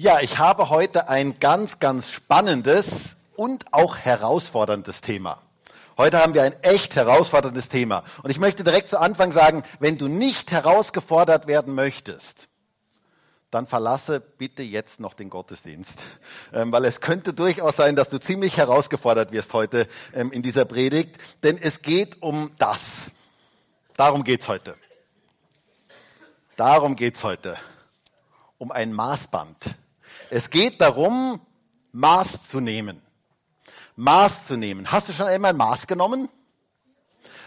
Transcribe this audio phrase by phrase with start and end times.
[0.00, 5.42] Ja, ich habe heute ein ganz, ganz spannendes und auch herausforderndes Thema.
[5.96, 8.04] Heute haben wir ein echt herausforderndes Thema.
[8.22, 12.46] Und ich möchte direkt zu Anfang sagen, wenn du nicht herausgefordert werden möchtest,
[13.50, 15.98] dann verlasse bitte jetzt noch den Gottesdienst.
[16.52, 20.64] Ähm, weil es könnte durchaus sein, dass du ziemlich herausgefordert wirst heute ähm, in dieser
[20.64, 21.16] Predigt.
[21.42, 23.06] Denn es geht um das.
[23.96, 24.76] Darum geht's heute.
[26.54, 27.56] Darum geht's heute.
[28.58, 29.56] Um ein Maßband.
[30.30, 31.40] Es geht darum,
[31.92, 33.00] Maß zu nehmen.
[33.96, 34.90] Maß zu nehmen.
[34.92, 36.28] Hast du schon einmal Maß genommen?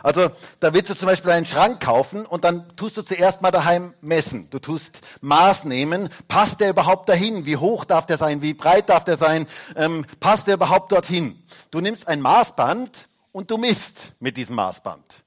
[0.04, 3.52] Also da willst du zum Beispiel einen Schrank kaufen und dann tust du zuerst mal
[3.52, 4.50] daheim messen.
[4.50, 6.10] Du tust Maß nehmen.
[6.28, 7.46] Passt der überhaupt dahin?
[7.46, 8.42] Wie hoch darf der sein?
[8.42, 9.48] Wie breit darf der sein?
[9.76, 11.42] Ähm, passt der überhaupt dorthin?
[11.70, 15.21] Du nimmst ein Maßband und du misst mit diesem Maßband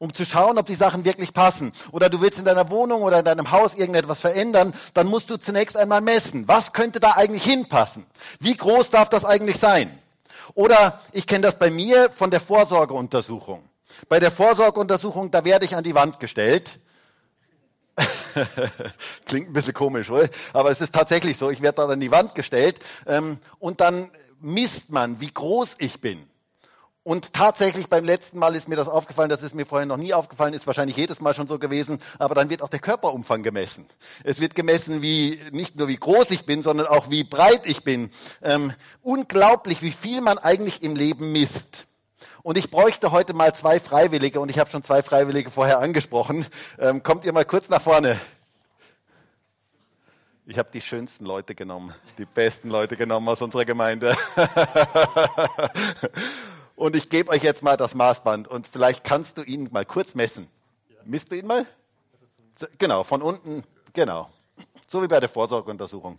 [0.00, 1.72] um zu schauen, ob die Sachen wirklich passen.
[1.92, 5.36] Oder du willst in deiner Wohnung oder in deinem Haus irgendetwas verändern, dann musst du
[5.36, 6.48] zunächst einmal messen.
[6.48, 8.06] Was könnte da eigentlich hinpassen?
[8.40, 9.96] Wie groß darf das eigentlich sein?
[10.54, 13.62] Oder ich kenne das bei mir von der Vorsorgeuntersuchung.
[14.08, 16.80] Bei der Vorsorgeuntersuchung, da werde ich an die Wand gestellt.
[19.26, 20.30] Klingt ein bisschen komisch, oder?
[20.54, 21.50] aber es ist tatsächlich so.
[21.50, 26.00] Ich werde dort an die Wand gestellt ähm, und dann misst man, wie groß ich
[26.00, 26.29] bin.
[27.10, 30.14] Und tatsächlich beim letzten Mal ist mir das aufgefallen, das ist mir vorher noch nie
[30.14, 33.84] aufgefallen, ist wahrscheinlich jedes Mal schon so gewesen, aber dann wird auch der Körperumfang gemessen.
[34.22, 37.82] Es wird gemessen, wie nicht nur wie groß ich bin, sondern auch wie breit ich
[37.82, 38.10] bin.
[38.42, 38.72] Ähm,
[39.02, 41.88] unglaublich, wie viel man eigentlich im Leben misst.
[42.44, 46.46] Und ich bräuchte heute mal zwei Freiwillige, und ich habe schon zwei Freiwillige vorher angesprochen.
[46.78, 48.20] Ähm, kommt ihr mal kurz nach vorne.
[50.46, 54.16] Ich habe die schönsten Leute genommen, die besten Leute genommen aus unserer Gemeinde.
[56.80, 60.14] Und ich gebe euch jetzt mal das Maßband und vielleicht kannst du ihn mal kurz
[60.14, 60.48] messen.
[61.04, 61.66] Misst du ihn mal?
[62.78, 64.30] Genau, von unten, genau.
[64.88, 66.18] So wie bei der Vorsorgeuntersuchung.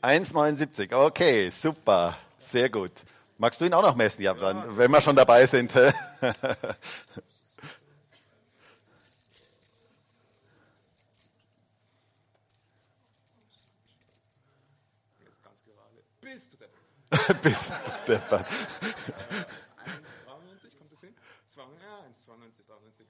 [0.00, 0.94] Eins neunundsiebzig.
[0.94, 2.92] Okay, super, sehr gut.
[3.38, 4.22] Magst du ihn auch noch messen?
[4.22, 5.70] Ja, dann, wenn wir schon dabei sind.
[16.20, 16.80] Bist du deppert.
[17.42, 17.74] Bist du
[18.12, 18.46] deppert.
[18.46, 18.48] 1,92,
[20.78, 21.14] kommt das hin?
[21.54, 23.06] 1,92, 93.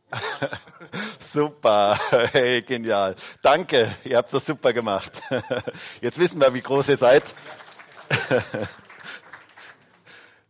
[1.32, 1.98] Super,
[2.32, 3.14] hey, genial.
[3.42, 5.12] Danke, ihr habt das super gemacht.
[6.00, 7.22] Jetzt wissen wir, wie groß ihr seid.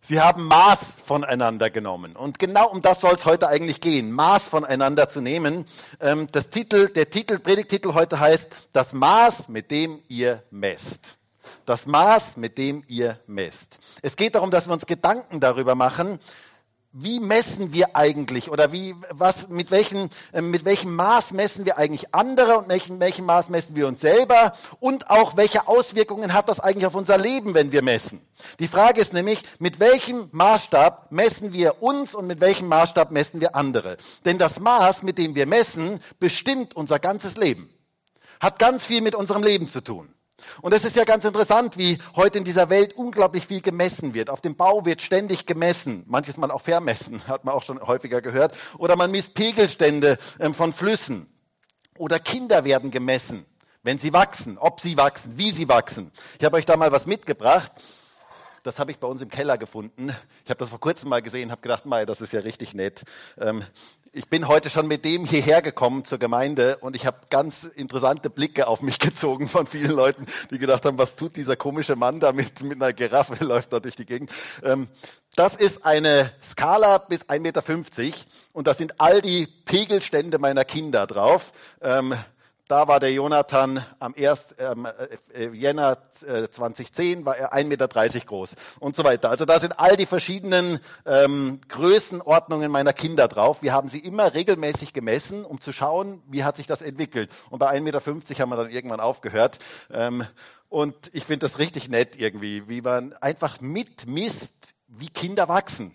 [0.08, 2.14] Sie haben Maß voneinander genommen.
[2.14, 5.64] Und genau um das soll es heute eigentlich gehen, Maß voneinander zu nehmen.
[6.00, 11.18] Ähm, das Titel, der Titel, Predigtitel heute heißt, das Maß, mit dem ihr messt.
[11.64, 13.78] Das Maß, mit dem ihr messt.
[14.00, 16.20] Es geht darum, dass wir uns Gedanken darüber machen,
[16.98, 21.76] wie messen wir eigentlich oder wie, was, mit, welchen, äh, mit welchem Maß messen wir
[21.76, 26.48] eigentlich andere und welchem, welchem Maß messen wir uns selber und auch welche Auswirkungen hat
[26.48, 28.20] das eigentlich auf unser Leben, wenn wir messen.
[28.60, 33.42] Die Frage ist nämlich, mit welchem Maßstab messen wir uns und mit welchem Maßstab messen
[33.42, 33.98] wir andere?
[34.24, 37.68] Denn das Maß, mit dem wir messen, bestimmt unser ganzes Leben.
[38.40, 40.15] Hat ganz viel mit unserem Leben zu tun.
[40.60, 44.30] Und es ist ja ganz interessant, wie heute in dieser Welt unglaublich viel gemessen wird.
[44.30, 48.20] Auf dem Bau wird ständig gemessen, manches Mal auch vermessen, hat man auch schon häufiger
[48.20, 48.54] gehört.
[48.78, 51.26] Oder man misst Pegelstände ähm, von Flüssen.
[51.98, 53.46] Oder Kinder werden gemessen,
[53.82, 56.12] wenn sie wachsen, ob sie wachsen, wie sie wachsen.
[56.38, 57.72] Ich habe euch da mal was mitgebracht.
[58.62, 60.10] Das habe ich bei uns im Keller gefunden.
[60.44, 63.04] Ich habe das vor kurzem mal gesehen, habe gedacht, Mai, das ist ja richtig nett.
[64.18, 68.30] Ich bin heute schon mit dem hierher gekommen zur Gemeinde und ich habe ganz interessante
[68.30, 72.18] Blicke auf mich gezogen von vielen Leuten, die gedacht haben, was tut dieser komische Mann
[72.18, 74.30] da mit, mit einer Giraffe, läuft da durch die Gegend.
[74.62, 74.88] Ähm,
[75.34, 77.62] das ist eine Skala bis 1,50 Meter
[78.54, 81.52] und da sind all die Pegelstände meiner Kinder drauf.
[81.82, 82.14] Ähm,
[82.68, 84.56] da war der Jonathan am 1.
[84.58, 84.88] Ähm,
[85.34, 87.88] äh, Jänner äh, 2010, war er 1,30 Meter
[88.26, 89.30] groß und so weiter.
[89.30, 93.62] Also da sind all die verschiedenen ähm, Größenordnungen meiner Kinder drauf.
[93.62, 97.30] Wir haben sie immer regelmäßig gemessen, um zu schauen, wie hat sich das entwickelt.
[97.50, 98.00] Und bei 1,50 Meter
[98.40, 99.58] haben wir dann irgendwann aufgehört.
[99.92, 100.24] Ähm,
[100.68, 104.52] und ich finde das richtig nett irgendwie, wie man einfach mitmisst,
[104.88, 105.94] wie Kinder wachsen.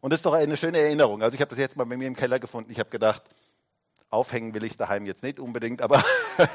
[0.00, 1.22] Und das ist doch eine schöne Erinnerung.
[1.22, 2.72] Also ich habe das jetzt mal bei mir im Keller gefunden.
[2.72, 3.22] Ich habe gedacht,
[4.10, 6.02] Aufhängen will ich es daheim jetzt nicht unbedingt, aber,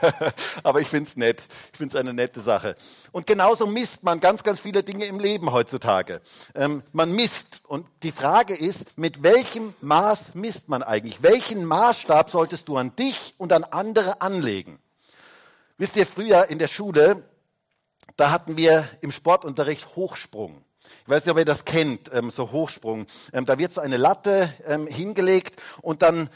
[0.64, 1.46] aber ich finde es nett.
[1.72, 2.76] Ich finde es eine nette Sache.
[3.14, 6.22] Und genauso misst man ganz, ganz viele Dinge im Leben heutzutage.
[6.54, 7.62] Ähm, man misst.
[7.64, 11.24] Und die Frage ist, mit welchem Maß misst man eigentlich?
[11.24, 14.78] Welchen Maßstab solltest du an dich und an andere anlegen?
[15.78, 17.24] Wisst ihr, früher in der Schule,
[18.18, 20.62] da hatten wir im Sportunterricht Hochsprung.
[21.04, 23.06] Ich weiß nicht, ob ihr das kennt, ähm, so Hochsprung.
[23.34, 26.30] Ähm, da wird so eine Latte ähm, hingelegt und dann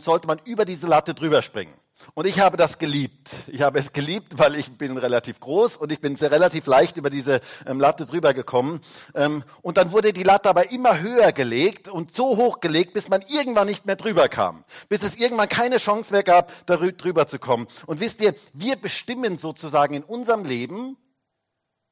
[0.00, 1.74] sollte man über diese Latte drüber springen.
[2.12, 3.30] Und ich habe das geliebt.
[3.46, 6.96] Ich habe es geliebt, weil ich bin relativ groß und ich bin sehr relativ leicht
[6.96, 8.80] über diese ähm, Latte drüber gekommen.
[9.14, 13.08] Ähm, und dann wurde die Latte aber immer höher gelegt und so hoch gelegt, bis
[13.08, 14.64] man irgendwann nicht mehr drüber kam.
[14.88, 17.66] Bis es irgendwann keine Chance mehr gab, darüber zu kommen.
[17.86, 20.96] Und wisst ihr, wir bestimmen sozusagen in unserem Leben,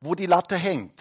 [0.00, 1.00] wo die Latte hängt.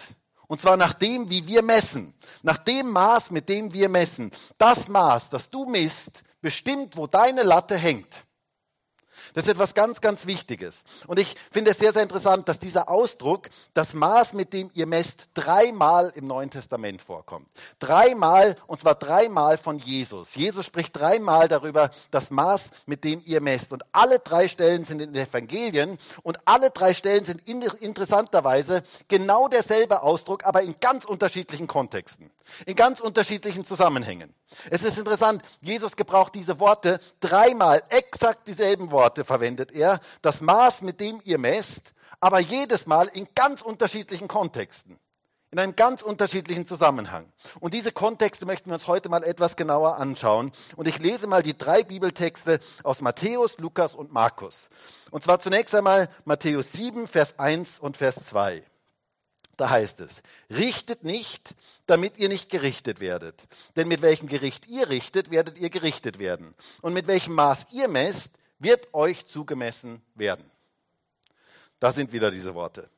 [0.52, 2.12] Und zwar nach dem, wie wir messen.
[2.42, 4.30] Nach dem Maß, mit dem wir messen.
[4.58, 8.26] Das Maß, das du misst, bestimmt, wo deine Latte hängt.
[9.34, 10.82] Das ist etwas ganz, ganz Wichtiges.
[11.06, 14.86] Und ich finde es sehr, sehr interessant, dass dieser Ausdruck, das Maß, mit dem ihr
[14.86, 17.48] messt, dreimal im Neuen Testament vorkommt.
[17.78, 20.34] Dreimal, und zwar dreimal von Jesus.
[20.34, 23.72] Jesus spricht dreimal darüber, das Maß, mit dem ihr messt.
[23.72, 29.48] Und alle drei Stellen sind in den Evangelien und alle drei Stellen sind interessanterweise genau
[29.48, 32.30] derselbe Ausdruck, aber in ganz unterschiedlichen Kontexten,
[32.66, 34.34] in ganz unterschiedlichen Zusammenhängen.
[34.70, 40.82] Es ist interessant, Jesus gebraucht diese Worte dreimal, exakt dieselben Worte verwendet er, das Maß,
[40.82, 44.98] mit dem ihr messt, aber jedes Mal in ganz unterschiedlichen Kontexten,
[45.50, 47.30] in einem ganz unterschiedlichen Zusammenhang.
[47.60, 50.52] Und diese Kontexte möchten wir uns heute mal etwas genauer anschauen.
[50.76, 54.68] Und ich lese mal die drei Bibeltexte aus Matthäus, Lukas und Markus.
[55.10, 58.64] Und zwar zunächst einmal Matthäus 7, Vers 1 und Vers 2.
[59.56, 61.54] Da heißt es, richtet nicht,
[61.86, 63.42] damit ihr nicht gerichtet werdet.
[63.76, 66.54] Denn mit welchem Gericht ihr richtet, werdet ihr gerichtet werden.
[66.80, 68.30] Und mit welchem Maß ihr messt,
[68.62, 70.50] wird euch zugemessen werden.
[71.80, 72.88] Da sind wieder diese Worte.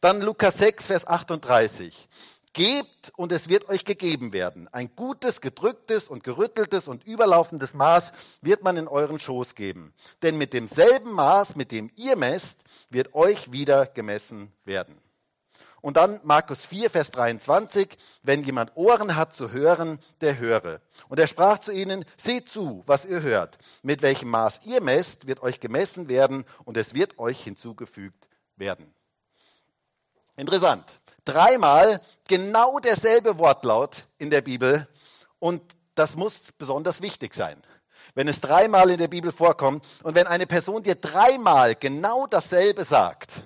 [0.00, 2.08] Dann Lukas 6, Vers 38.
[2.52, 4.68] Gebt und es wird euch gegeben werden.
[4.72, 8.12] Ein gutes, gedrücktes und gerütteltes und überlaufendes Maß
[8.42, 9.92] wird man in euren Schoß geben.
[10.22, 12.56] Denn mit demselben Maß, mit dem ihr messt,
[12.90, 15.03] wird euch wieder gemessen werden.
[15.84, 20.80] Und dann Markus 4, Vers 23, wenn jemand Ohren hat zu hören, der höre.
[21.10, 23.58] Und er sprach zu ihnen, seht zu, was ihr hört.
[23.82, 28.26] Mit welchem Maß ihr messt, wird euch gemessen werden und es wird euch hinzugefügt
[28.56, 28.94] werden.
[30.38, 31.00] Interessant.
[31.26, 34.88] Dreimal genau derselbe Wortlaut in der Bibel
[35.38, 35.60] und
[35.96, 37.62] das muss besonders wichtig sein.
[38.14, 42.84] Wenn es dreimal in der Bibel vorkommt und wenn eine Person dir dreimal genau dasselbe
[42.84, 43.44] sagt,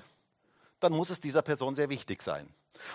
[0.81, 2.49] dann muss es dieser Person sehr wichtig sein.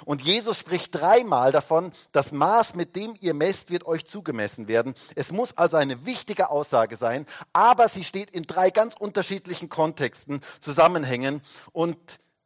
[0.06, 4.94] Und Jesus spricht dreimal davon, das Maß, mit dem ihr messt, wird euch zugemessen werden.
[5.15, 10.41] Es muss also eine wichtige Aussage sein, aber sie steht in drei ganz unterschiedlichen Kontexten,
[10.62, 11.41] Zusammenhängen.
[11.71, 11.97] Und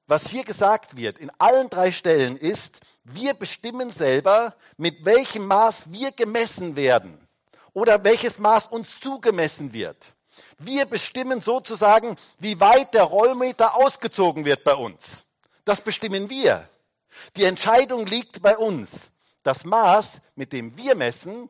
[0.07, 5.91] was hier gesagt wird in allen drei Stellen ist, wir bestimmen selber, mit welchem Maß
[5.91, 7.27] wir gemessen werden
[7.73, 10.15] oder welches Maß uns zugemessen wird.
[10.57, 15.26] Wir bestimmen sozusagen, wie weit der Rollmeter ausgezogen wird bei uns.
[15.67, 16.69] Das bestimmen wir.
[17.35, 19.09] Die Entscheidung liegt bei uns.
[19.43, 21.49] Das Maß, mit dem wir messen,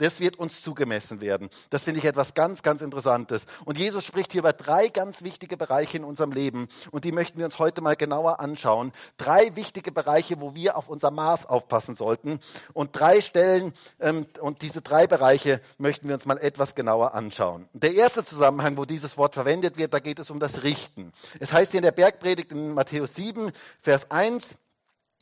[0.00, 1.50] das wird uns zugemessen werden.
[1.68, 3.44] Das finde ich etwas ganz, ganz Interessantes.
[3.66, 6.68] Und Jesus spricht hier über drei ganz wichtige Bereiche in unserem Leben.
[6.90, 8.92] Und die möchten wir uns heute mal genauer anschauen.
[9.18, 12.40] Drei wichtige Bereiche, wo wir auf unser Maß aufpassen sollten.
[12.72, 17.68] Und drei Stellen, ähm, und diese drei Bereiche möchten wir uns mal etwas genauer anschauen.
[17.74, 21.12] Der erste Zusammenhang, wo dieses Wort verwendet wird, da geht es um das Richten.
[21.40, 24.56] Es heißt hier in der Bergpredigt in Matthäus 7, Vers 1,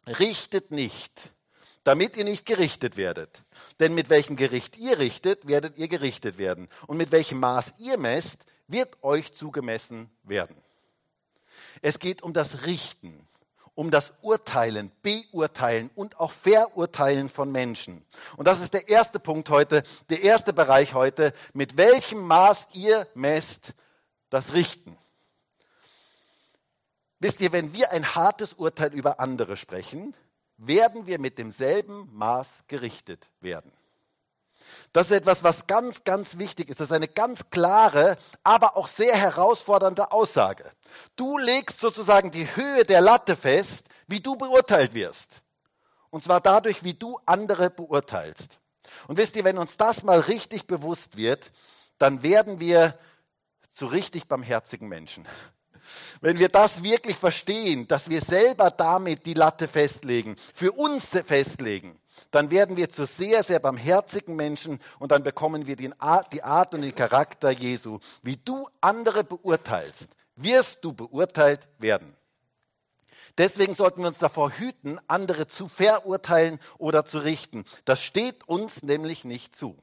[0.07, 1.33] richtet nicht
[1.85, 3.43] damit ihr nicht gerichtet werdet.
[3.81, 6.69] Denn mit welchem Gericht ihr richtet, werdet ihr gerichtet werden.
[6.87, 10.57] Und mit welchem Maß ihr messt, wird euch zugemessen werden.
[11.83, 13.27] Es geht um das Richten,
[13.75, 18.05] um das Urteilen, Beurteilen und auch Verurteilen von Menschen.
[18.37, 23.07] Und das ist der erste Punkt heute, der erste Bereich heute, mit welchem Maß ihr
[23.15, 23.75] messt
[24.31, 24.99] das Richten.
[27.21, 30.15] Wisst ihr, wenn wir ein hartes Urteil über andere sprechen,
[30.59, 33.73] werden wir mit demselben Maß gerichtet werden.
[34.93, 36.81] Das ist etwas, was ganz, ganz wichtig ist.
[36.81, 40.71] Das ist eine ganz klare, aber auch sehr herausfordernde Aussage.
[41.17, 45.43] Du legst sozusagen die Höhe der Latte fest, wie du beurteilt wirst.
[46.11, 48.59] Und zwar dadurch, wie du andere beurteilst.
[49.07, 51.53] Und wisst ihr, wenn uns das mal richtig bewusst wird,
[51.99, 52.99] dann werden wir
[53.71, 55.27] zu richtig barmherzigen Menschen.
[56.21, 61.99] Wenn wir das wirklich verstehen, dass wir selber damit die Latte festlegen, für uns festlegen,
[62.31, 66.83] dann werden wir zu sehr, sehr barmherzigen Menschen und dann bekommen wir die Art und
[66.83, 67.99] den Charakter Jesu.
[68.23, 72.15] Wie du andere beurteilst, wirst du beurteilt werden.
[73.39, 77.65] Deswegen sollten wir uns davor hüten, andere zu verurteilen oder zu richten.
[77.85, 79.79] Das steht uns nämlich nicht zu.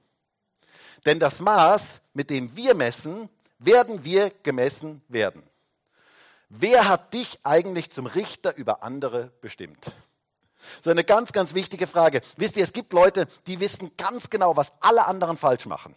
[1.05, 5.43] Denn das Maß, mit dem wir messen, werden wir gemessen werden.
[6.49, 9.91] Wer hat dich eigentlich zum Richter über andere bestimmt?
[10.83, 12.21] So eine ganz, ganz wichtige Frage.
[12.37, 15.95] Wisst ihr, es gibt Leute, die wissen ganz genau, was alle anderen falsch machen.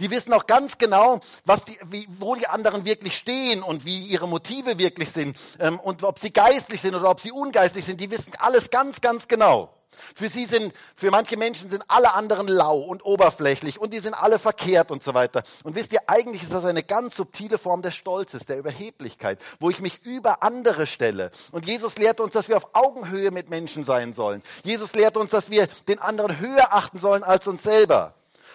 [0.00, 4.06] Die wissen auch ganz genau, was die, wie, wo die anderen wirklich stehen und wie
[4.06, 8.00] ihre Motive wirklich sind ähm, und ob sie geistlich sind oder ob sie ungeistlich sind.
[8.00, 9.75] Die wissen alles ganz, ganz genau.
[10.14, 14.14] Für sie sind, für manche Menschen sind alle anderen lau und oberflächlich und die sind
[14.14, 15.42] alle verkehrt und so weiter.
[15.64, 19.70] Und wisst ihr, eigentlich ist das eine ganz subtile Form des Stolzes, der Überheblichkeit, wo
[19.70, 21.30] ich mich über andere stelle.
[21.52, 24.42] Und Jesus lehrt uns, dass wir auf Augenhöhe mit Menschen sein sollen.
[24.64, 28.14] Jesus lehrt uns, dass wir den anderen höher achten sollen als uns selber.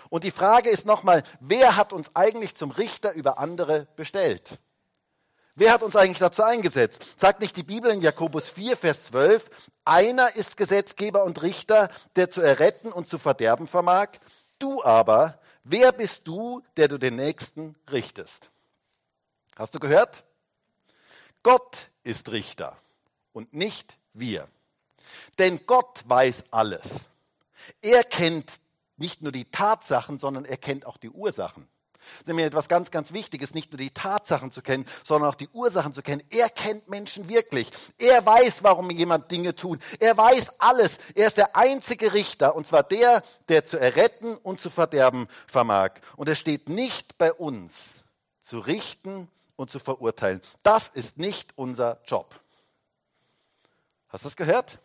[0.09, 4.59] Und die Frage ist nochmal, wer hat uns eigentlich zum Richter über andere bestellt?
[5.55, 7.19] Wer hat uns eigentlich dazu eingesetzt?
[7.19, 9.49] Sagt nicht die Bibel in Jakobus 4, Vers 12,
[9.83, 14.09] einer ist Gesetzgeber und Richter, der zu erretten und zu verderben vermag.
[14.59, 18.49] Du aber, wer bist du, der du den Nächsten richtest?
[19.57, 20.23] Hast du gehört?
[21.43, 22.77] Gott ist Richter
[23.33, 24.47] und nicht wir.
[25.37, 27.09] Denn Gott weiß alles.
[27.81, 28.59] Er kennt
[28.97, 31.67] nicht nur die Tatsachen, sondern er kennt auch die Ursachen.
[32.01, 35.35] Das ist nämlich etwas ganz, ganz Wichtiges, nicht nur die Tatsachen zu kennen, sondern auch
[35.35, 36.23] die Ursachen zu kennen.
[36.29, 37.69] Er kennt Menschen wirklich.
[37.97, 39.79] Er weiß, warum jemand Dinge tut.
[39.99, 40.97] Er weiß alles.
[41.15, 45.91] Er ist der einzige Richter, und zwar der, der zu erretten und zu verderben vermag.
[46.15, 48.01] Und es steht nicht bei uns,
[48.41, 50.41] zu richten und zu verurteilen.
[50.63, 52.39] Das ist nicht unser Job.
[54.09, 54.79] Hast du das gehört?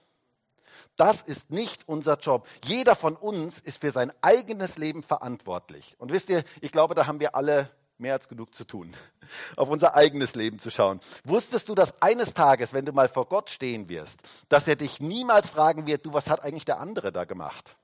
[0.97, 2.47] Das ist nicht unser Job.
[2.65, 5.95] Jeder von uns ist für sein eigenes Leben verantwortlich.
[5.99, 8.95] Und wisst ihr, ich glaube, da haben wir alle mehr als genug zu tun,
[9.57, 11.01] auf unser eigenes Leben zu schauen.
[11.25, 15.01] Wusstest du, dass eines Tages, wenn du mal vor Gott stehen wirst, dass er dich
[15.01, 17.77] niemals fragen wird, du, was hat eigentlich der andere da gemacht?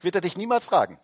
[0.00, 0.98] Wird er dich niemals fragen.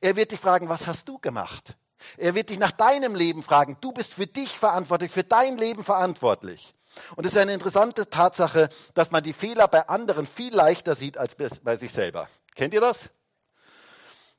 [0.00, 1.76] Er wird dich fragen, was hast du gemacht?
[2.16, 3.76] Er wird dich nach deinem Leben fragen.
[3.80, 6.74] Du bist für dich verantwortlich, für dein Leben verantwortlich.
[7.16, 11.18] Und es ist eine interessante Tatsache, dass man die Fehler bei anderen viel leichter sieht
[11.18, 12.28] als bei sich selber.
[12.54, 13.10] Kennt ihr das?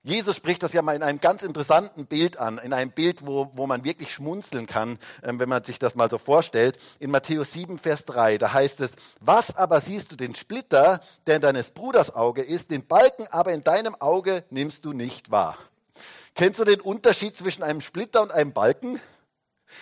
[0.02, 3.52] Jesus spricht das ja mal in einem ganz interessanten Bild an, in einem Bild, wo,
[3.54, 6.78] wo man wirklich schmunzeln kann, ähm, wenn man sich das mal so vorstellt.
[7.00, 11.36] In Matthäus 7, Vers 3, da heißt es, was aber siehst du den Splitter, der
[11.36, 15.58] in deines Bruders Auge ist, den Balken aber in deinem Auge nimmst du nicht wahr.
[16.34, 19.02] Kennst du den Unterschied zwischen einem Splitter und einem Balken?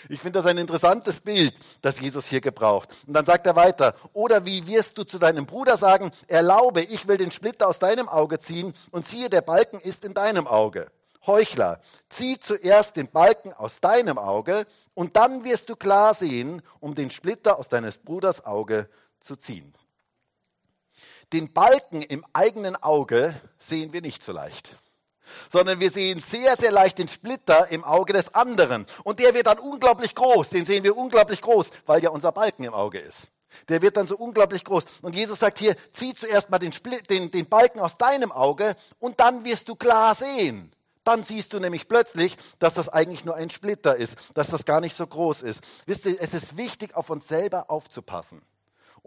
[0.09, 2.89] Ich finde das ein interessantes Bild, das Jesus hier gebraucht.
[3.07, 7.07] Und dann sagt er weiter, oder wie wirst du zu deinem Bruder sagen, erlaube, ich
[7.07, 10.91] will den Splitter aus deinem Auge ziehen und siehe, der Balken ist in deinem Auge.
[11.25, 16.95] Heuchler, zieh zuerst den Balken aus deinem Auge und dann wirst du klar sehen, um
[16.95, 18.89] den Splitter aus deines Bruders Auge
[19.19, 19.73] zu ziehen.
[21.33, 24.77] Den Balken im eigenen Auge sehen wir nicht so leicht
[25.51, 28.85] sondern wir sehen sehr, sehr leicht den Splitter im Auge des anderen.
[29.03, 30.49] Und der wird dann unglaublich groß.
[30.49, 33.29] Den sehen wir unglaublich groß, weil ja unser Balken im Auge ist.
[33.69, 34.83] Der wird dann so unglaublich groß.
[35.01, 38.75] Und Jesus sagt hier, zieh zuerst mal den, Split, den, den Balken aus deinem Auge
[38.99, 40.71] und dann wirst du klar sehen.
[41.03, 44.81] Dann siehst du nämlich plötzlich, dass das eigentlich nur ein Splitter ist, dass das gar
[44.81, 45.61] nicht so groß ist.
[45.85, 48.41] Wisst ihr, es ist wichtig, auf uns selber aufzupassen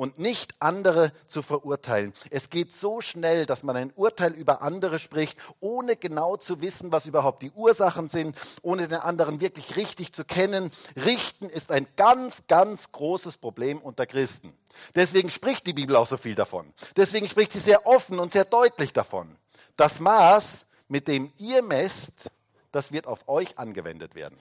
[0.00, 2.14] und nicht andere zu verurteilen.
[2.30, 6.90] Es geht so schnell, dass man ein Urteil über andere spricht, ohne genau zu wissen,
[6.90, 10.71] was überhaupt die Ursachen sind, ohne den anderen wirklich richtig zu kennen.
[10.97, 14.54] Richten ist ein ganz, ganz großes Problem unter Christen.
[14.95, 16.73] Deswegen spricht die Bibel auch so viel davon.
[16.97, 19.37] Deswegen spricht sie sehr offen und sehr deutlich davon.
[19.76, 22.30] Das Maß, mit dem ihr messt,
[22.73, 24.40] das wird auf euch angewendet werden.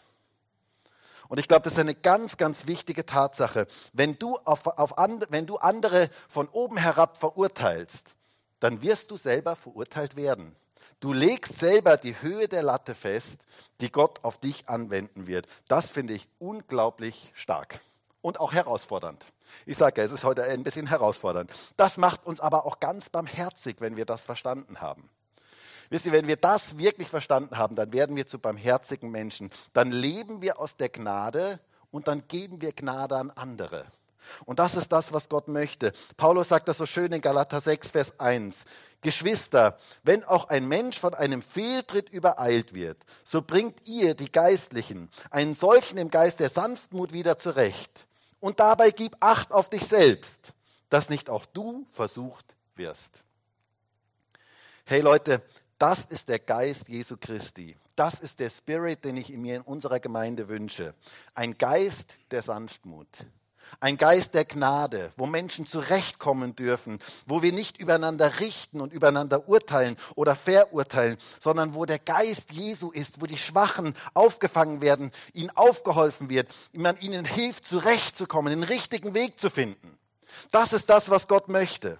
[1.30, 3.68] Und ich glaube, das ist eine ganz, ganz wichtige Tatsache.
[3.94, 8.16] Wenn du, auf, auf and, wenn du andere von oben herab verurteilst,
[8.60, 10.56] dann wirst du selber verurteilt werden.
[11.00, 13.38] Du legst selber die Höhe der Latte fest,
[13.80, 15.48] die Gott auf dich anwenden wird.
[15.68, 17.80] Das finde ich unglaublich stark
[18.22, 19.24] und auch herausfordernd.
[19.66, 21.52] Ich sage es ist heute ein bisschen herausfordernd.
[21.78, 25.10] Das macht uns aber auch ganz barmherzig, wenn wir das verstanden haben.
[25.90, 29.50] Wisst ihr, wenn wir das wirklich verstanden haben, dann werden wir zu barmherzigen Menschen.
[29.74, 31.60] Dann leben wir aus der Gnade
[31.92, 33.86] und dann geben wir Gnade an andere.
[34.46, 35.92] Und das ist das, was Gott möchte.
[36.18, 38.66] Paulus sagt das so schön in Galater 6, Vers 1.
[39.02, 45.10] Geschwister, wenn auch ein Mensch von einem Fehltritt übereilt wird, so bringt ihr, die Geistlichen,
[45.32, 48.06] einen solchen im Geist der Sanftmut wieder zurecht.
[48.40, 50.54] Und dabei gib Acht auf dich selbst,
[50.90, 53.24] dass nicht auch du versucht wirst.
[54.86, 55.44] Hey Leute,
[55.80, 57.76] das ist der Geist Jesu Christi.
[57.96, 60.94] Das ist der Spirit, den ich mir in unserer Gemeinde wünsche.
[61.34, 63.08] Ein Geist der Sanftmut.
[63.80, 69.48] Ein Geist der Gnade, wo Menschen zurechtkommen dürfen, wo wir nicht übereinander richten und übereinander
[69.48, 75.52] urteilen oder verurteilen, sondern wo der Geist Jesu ist, wo die Schwachen aufgefangen werden, ihnen
[75.52, 79.98] aufgeholfen wird, man ihnen hilft, zurechtzukommen, den richtigen Weg zu finden.
[80.52, 82.00] Das ist das, was Gott möchte.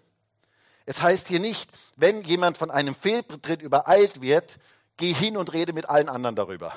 [0.90, 4.58] Es heißt hier nicht, wenn jemand von einem Fehltritt übereilt wird,
[4.98, 6.74] geh hin und rede mit allen anderen darüber.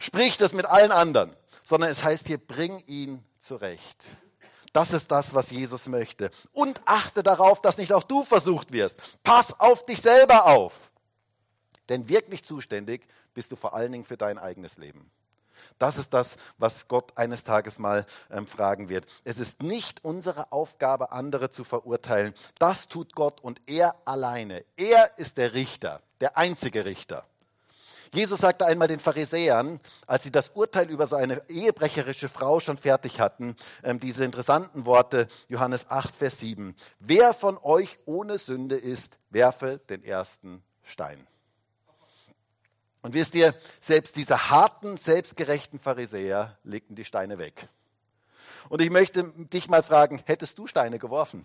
[0.00, 4.04] Sprich das mit allen anderen, sondern es heißt hier, bring ihn zurecht.
[4.72, 6.32] Das ist das, was Jesus möchte.
[6.50, 8.98] Und achte darauf, dass nicht auch du versucht wirst.
[9.22, 10.90] Pass auf dich selber auf.
[11.88, 15.08] Denn wirklich zuständig bist du vor allen Dingen für dein eigenes Leben.
[15.78, 19.06] Das ist das, was Gott eines Tages mal ähm, fragen wird.
[19.24, 22.34] Es ist nicht unsere Aufgabe, andere zu verurteilen.
[22.58, 24.64] Das tut Gott und er alleine.
[24.76, 27.24] Er ist der Richter, der einzige Richter.
[28.14, 32.78] Jesus sagte einmal den Pharisäern, als sie das Urteil über so eine ehebrecherische Frau schon
[32.78, 36.76] fertig hatten, ähm, diese interessanten Worte, Johannes 8, Vers 7.
[37.00, 41.26] Wer von euch ohne Sünde ist, werfe den ersten Stein.
[43.04, 47.68] Und wisst ihr, selbst diese harten, selbstgerechten Pharisäer legten die Steine weg.
[48.70, 51.44] Und ich möchte dich mal fragen, hättest du Steine geworfen?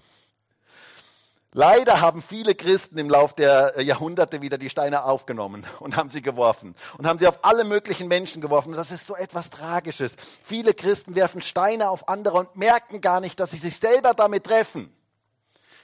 [1.51, 6.21] Leider haben viele Christen im Lauf der Jahrhunderte wieder die Steine aufgenommen und haben sie
[6.21, 8.71] geworfen und haben sie auf alle möglichen Menschen geworfen.
[8.71, 10.15] Das ist so etwas Tragisches.
[10.41, 14.45] Viele Christen werfen Steine auf andere und merken gar nicht, dass sie sich selber damit
[14.45, 14.93] treffen.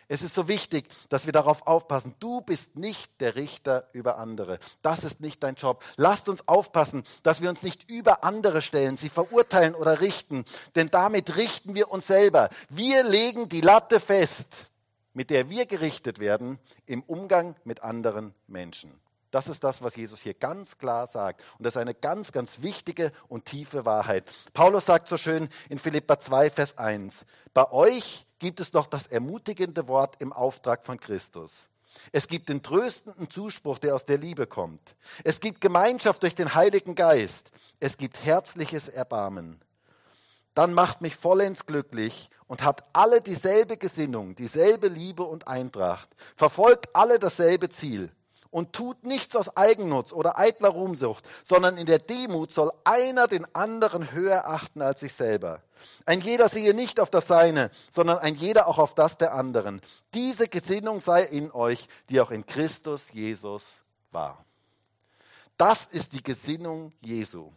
[0.08, 2.16] Es ist so wichtig, dass wir darauf aufpassen.
[2.20, 4.60] Du bist nicht der Richter über andere.
[4.82, 5.84] Das ist nicht dein Job.
[5.98, 10.46] Lasst uns aufpassen, dass wir uns nicht über andere stellen, sie verurteilen oder richten,
[10.76, 12.50] denn damit richten wir uns selber.
[12.70, 14.70] Wir legen die Latte fest
[15.16, 18.92] mit der wir gerichtet werden im Umgang mit anderen Menschen.
[19.32, 21.42] Das ist das, was Jesus hier ganz klar sagt.
[21.58, 24.24] Und das ist eine ganz, ganz wichtige und tiefe Wahrheit.
[24.54, 29.08] Paulus sagt so schön in Philippa 2, Vers 1, bei euch gibt es doch das
[29.08, 31.52] ermutigende Wort im Auftrag von Christus.
[32.12, 34.96] Es gibt den tröstenden Zuspruch, der aus der Liebe kommt.
[35.24, 37.52] Es gibt Gemeinschaft durch den Heiligen Geist.
[37.80, 39.62] Es gibt herzliches Erbarmen.
[40.54, 46.96] Dann macht mich vollends glücklich und habt alle dieselbe Gesinnung, dieselbe Liebe und Eintracht, verfolgt
[46.96, 48.12] alle dasselbe Ziel
[48.56, 53.46] und tut nichts aus Eigennutz oder eitler Ruhmsucht, sondern in der Demut soll einer den
[53.54, 55.62] anderen höher achten als sich selber.
[56.06, 59.82] Ein jeder sehe nicht auf das Seine, sondern ein jeder auch auf das der anderen.
[60.14, 63.64] Diese Gesinnung sei in euch, die auch in Christus Jesus
[64.14, 64.46] war.
[65.58, 67.52] Das ist die Gesinnung Jesu.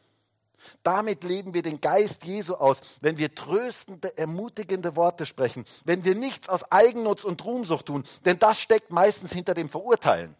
[0.83, 6.17] Damit leben wir den Geist Jesu aus, wenn wir tröstende, ermutigende Worte sprechen, wenn wir
[6.17, 10.35] nichts aus Eigennutz und Ruhmsucht tun, denn das steckt meistens hinter dem Verurteilen.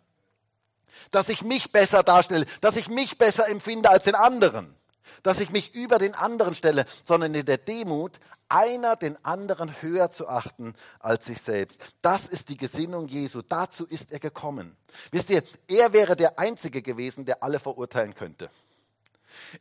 [1.11, 4.75] Dass ich mich besser darstelle, dass ich mich besser empfinde als den anderen,
[5.23, 10.11] dass ich mich über den anderen stelle, sondern in der Demut einer den anderen höher
[10.11, 11.81] zu achten als sich selbst.
[12.03, 13.43] Das ist die Gesinnung Jesu.
[13.43, 14.77] Dazu ist er gekommen.
[15.11, 18.51] Wisst ihr, er wäre der Einzige gewesen, der alle verurteilen könnte.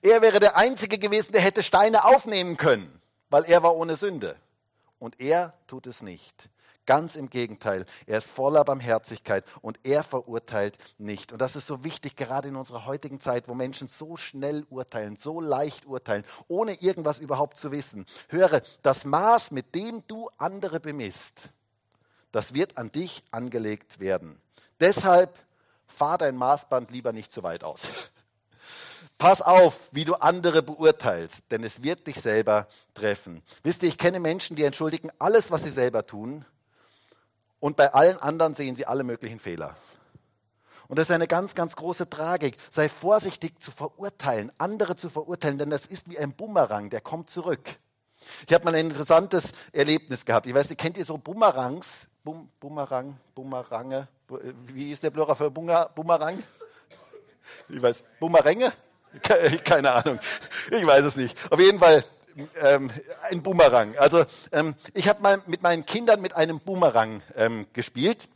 [0.01, 4.37] Er wäre der Einzige gewesen, der hätte Steine aufnehmen können, weil er war ohne Sünde.
[4.99, 6.49] Und er tut es nicht.
[6.87, 11.33] Ganz im Gegenteil, er ist voller Barmherzigkeit und er verurteilt nicht.
[11.33, 15.17] Und das ist so wichtig, gerade in unserer heutigen Zeit, wo Menschen so schnell urteilen,
[15.17, 18.05] so leicht urteilen, ohne irgendwas überhaupt zu wissen.
[18.29, 21.49] Höre, das Maß, mit dem du andere bemisst,
[22.31, 24.41] das wird an dich angelegt werden.
[24.79, 25.37] Deshalb
[25.87, 27.81] fahr dein Maßband lieber nicht zu weit aus.
[29.17, 33.43] Pass auf, wie du andere beurteilst, denn es wird dich selber treffen.
[33.63, 36.45] Wisst ihr, ich kenne Menschen, die entschuldigen alles, was sie selber tun,
[37.59, 39.75] und bei allen anderen sehen sie alle möglichen Fehler.
[40.87, 42.57] Und das ist eine ganz, ganz große Tragik.
[42.71, 47.29] Sei vorsichtig zu verurteilen, andere zu verurteilen, denn das ist wie ein Bumerang, der kommt
[47.29, 47.77] zurück.
[48.47, 50.47] Ich habe mal ein interessantes Erlebnis gehabt.
[50.47, 52.07] Ich weiß nicht, kennt ihr so Bumerangs?
[52.23, 54.07] Bum, Bumerang, Bumerange?
[54.65, 56.43] Wie ist der Plural für Bumerang?
[57.69, 58.73] Ich weiß, Bumeränge?
[59.63, 60.19] Keine Ahnung.
[60.71, 61.37] Ich weiß es nicht.
[61.51, 62.03] Auf jeden Fall
[62.61, 62.89] ähm,
[63.29, 63.97] ein Boomerang.
[63.97, 68.27] Also ähm, ich habe mal mit meinen Kindern mit einem Boomerang ähm, gespielt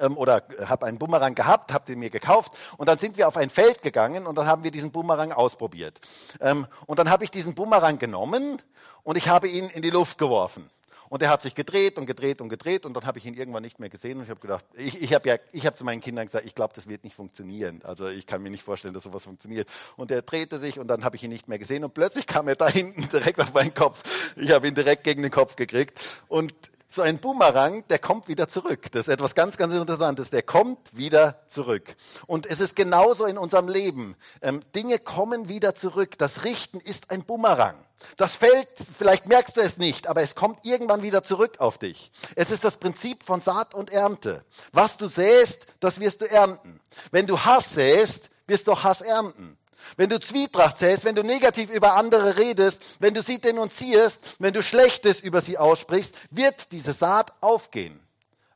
[0.00, 3.36] ähm, oder habe einen Boomerang gehabt, habe den mir gekauft und dann sind wir auf
[3.36, 6.00] ein Feld gegangen und dann haben wir diesen Boomerang ausprobiert.
[6.40, 8.60] Ähm, und dann habe ich diesen Boomerang genommen
[9.02, 10.70] und ich habe ihn in die Luft geworfen.
[11.14, 13.62] Und er hat sich gedreht und gedreht und gedreht und dann habe ich ihn irgendwann
[13.62, 16.00] nicht mehr gesehen und ich habe gedacht, ich, ich habe ja, ich habe zu meinen
[16.00, 17.82] Kindern gesagt, ich glaube, das wird nicht funktionieren.
[17.84, 19.68] Also ich kann mir nicht vorstellen, dass sowas funktioniert.
[19.94, 22.48] Und er drehte sich und dann habe ich ihn nicht mehr gesehen und plötzlich kam
[22.48, 24.02] er da hinten direkt auf meinen Kopf.
[24.34, 26.52] Ich habe ihn direkt gegen den Kopf gekriegt und
[26.94, 28.92] so ein Boomerang, der kommt wieder zurück.
[28.92, 30.30] Das ist etwas ganz, ganz Interessantes.
[30.30, 31.96] Der kommt wieder zurück.
[32.26, 34.16] Und es ist genauso in unserem Leben.
[34.40, 36.16] Ähm, Dinge kommen wieder zurück.
[36.18, 37.76] Das Richten ist ein Boomerang.
[38.16, 42.12] Das fällt, vielleicht merkst du es nicht, aber es kommt irgendwann wieder zurück auf dich.
[42.36, 44.44] Es ist das Prinzip von Saat und Ernte.
[44.72, 46.80] Was du säst, das wirst du ernten.
[47.10, 49.56] Wenn du Hass säst, wirst du Hass ernten.
[49.96, 54.54] Wenn du Zwietracht säst, wenn du negativ über andere redest, wenn du sie denunzierst, wenn
[54.54, 58.00] du Schlechtes über sie aussprichst, wird diese Saat aufgehen.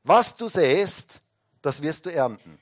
[0.05, 1.21] Was du säst,
[1.63, 2.59] das wirst du ernten.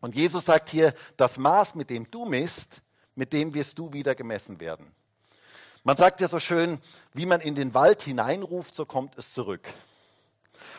[0.00, 2.82] Und Jesus sagt hier, das Maß, mit dem du misst,
[3.14, 4.94] mit dem wirst du wieder gemessen werden.
[5.84, 6.78] Man sagt ja so schön,
[7.14, 9.68] wie man in den Wald hineinruft, so kommt es zurück.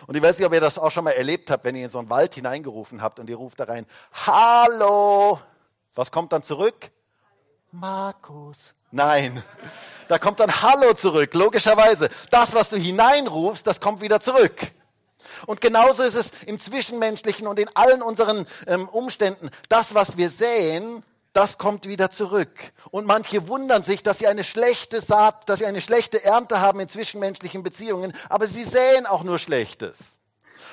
[0.05, 1.89] Und ich weiß nicht, ob ihr das auch schon mal erlebt habt, wenn ihr in
[1.89, 3.85] so einen Wald hineingerufen habt und ihr ruft da rein,
[4.25, 5.39] Hallo!
[5.95, 6.91] Was kommt dann zurück?
[7.71, 8.73] Markus.
[8.91, 9.43] Nein,
[10.07, 12.09] da kommt dann Hallo zurück, logischerweise.
[12.31, 14.71] Das, was du hineinrufst, das kommt wieder zurück.
[15.45, 19.49] Und genauso ist es im Zwischenmenschlichen und in allen unseren ähm, Umständen.
[19.69, 21.03] Das, was wir säen,
[21.33, 22.71] das kommt wieder zurück.
[22.89, 26.79] Und manche wundern sich, dass sie eine schlechte Saat, dass sie eine schlechte Ernte haben
[26.79, 29.97] in zwischenmenschlichen Beziehungen, aber sie säen auch nur Schlechtes.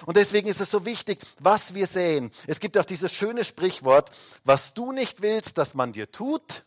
[0.06, 2.30] Und deswegen ist es so wichtig, was wir säen.
[2.46, 4.10] Es gibt auch dieses schöne Sprichwort,
[4.44, 6.64] was du nicht willst, dass man dir tut,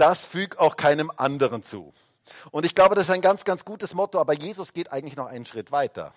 [0.00, 1.92] das füg auch keinem anderen zu.
[2.50, 5.26] Und ich glaube, das ist ein ganz, ganz gutes Motto, aber Jesus geht eigentlich noch
[5.26, 6.12] einen Schritt weiter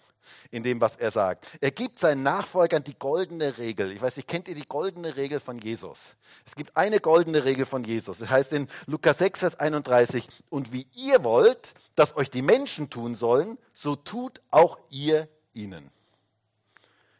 [0.51, 1.45] in dem, was er sagt.
[1.59, 3.91] Er gibt seinen Nachfolgern die goldene Regel.
[3.91, 6.15] Ich weiß nicht, kennt ihr die goldene Regel von Jesus?
[6.45, 8.19] Es gibt eine goldene Regel von Jesus.
[8.19, 12.89] Das heißt in Lukas 6, Vers 31, und wie ihr wollt, dass euch die Menschen
[12.89, 15.91] tun sollen, so tut auch ihr ihnen.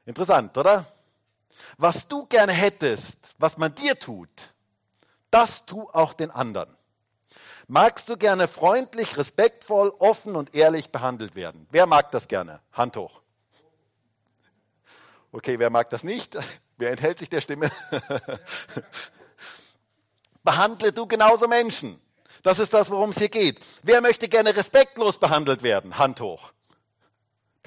[0.05, 0.85] Interessant, oder?
[1.77, 4.52] Was du gerne hättest, was man dir tut,
[5.33, 6.75] das tu auch den anderen.
[7.67, 11.67] Magst du gerne freundlich, respektvoll, offen und ehrlich behandelt werden?
[11.71, 12.61] Wer mag das gerne?
[12.73, 13.21] Hand hoch.
[15.31, 16.37] Okay, wer mag das nicht?
[16.77, 17.71] Wer enthält sich der Stimme?
[20.43, 22.01] Behandle du genauso Menschen.
[22.41, 23.59] Das ist das, worum es hier geht.
[23.83, 25.99] Wer möchte gerne respektlos behandelt werden?
[25.99, 26.51] Hand hoch.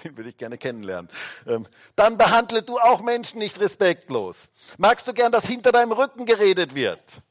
[0.05, 1.11] Den würde ich gerne kennenlernen.
[1.47, 4.49] Ähm, dann behandle du auch Menschen nicht respektlos.
[4.77, 7.23] Magst du gern, dass hinter deinem Rücken geredet wird?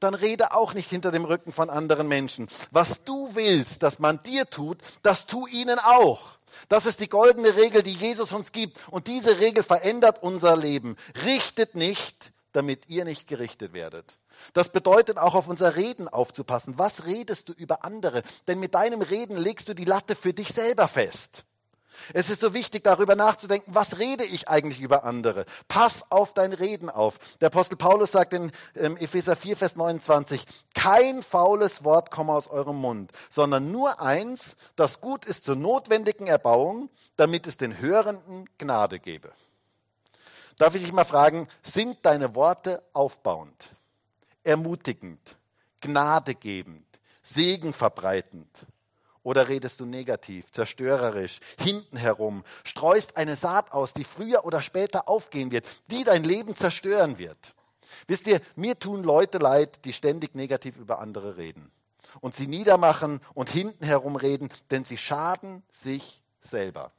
[0.00, 2.48] Dann rede auch nicht hinter dem Rücken von anderen Menschen.
[2.70, 6.34] Was du willst, dass man dir tut, das tu ihnen auch.
[6.68, 8.78] Das ist die goldene Regel, die Jesus uns gibt.
[8.90, 10.96] Und diese Regel verändert unser Leben.
[11.24, 14.18] Richtet nicht, damit ihr nicht gerichtet werdet.
[14.52, 16.74] Das bedeutet auch auf unser Reden aufzupassen.
[16.76, 18.22] Was redest du über andere?
[18.46, 21.44] Denn mit deinem Reden legst du die Latte für dich selber fest.
[22.12, 25.46] Es ist so wichtig, darüber nachzudenken, was rede ich eigentlich über andere?
[25.68, 27.18] Pass auf dein Reden auf.
[27.40, 32.48] Der Apostel Paulus sagt in ähm, Epheser 4, Vers 29, kein faules Wort komme aus
[32.48, 38.48] eurem Mund, sondern nur eins, das gut ist zur notwendigen Erbauung, damit es den Hörenden
[38.58, 39.32] Gnade gebe.
[40.56, 43.74] Darf ich dich mal fragen, sind deine Worte aufbauend,
[44.44, 45.36] ermutigend,
[45.80, 46.86] gnadegebend,
[47.22, 48.66] segenverbreitend?
[49.24, 55.08] Oder redest du negativ, zerstörerisch, hinten herum, streust eine Saat aus, die früher oder später
[55.08, 57.54] aufgehen wird, die dein Leben zerstören wird?
[58.06, 61.72] Wisst ihr, mir tun Leute leid, die ständig negativ über andere reden
[62.20, 66.92] und sie niedermachen und hinten herum reden, denn sie schaden sich selber.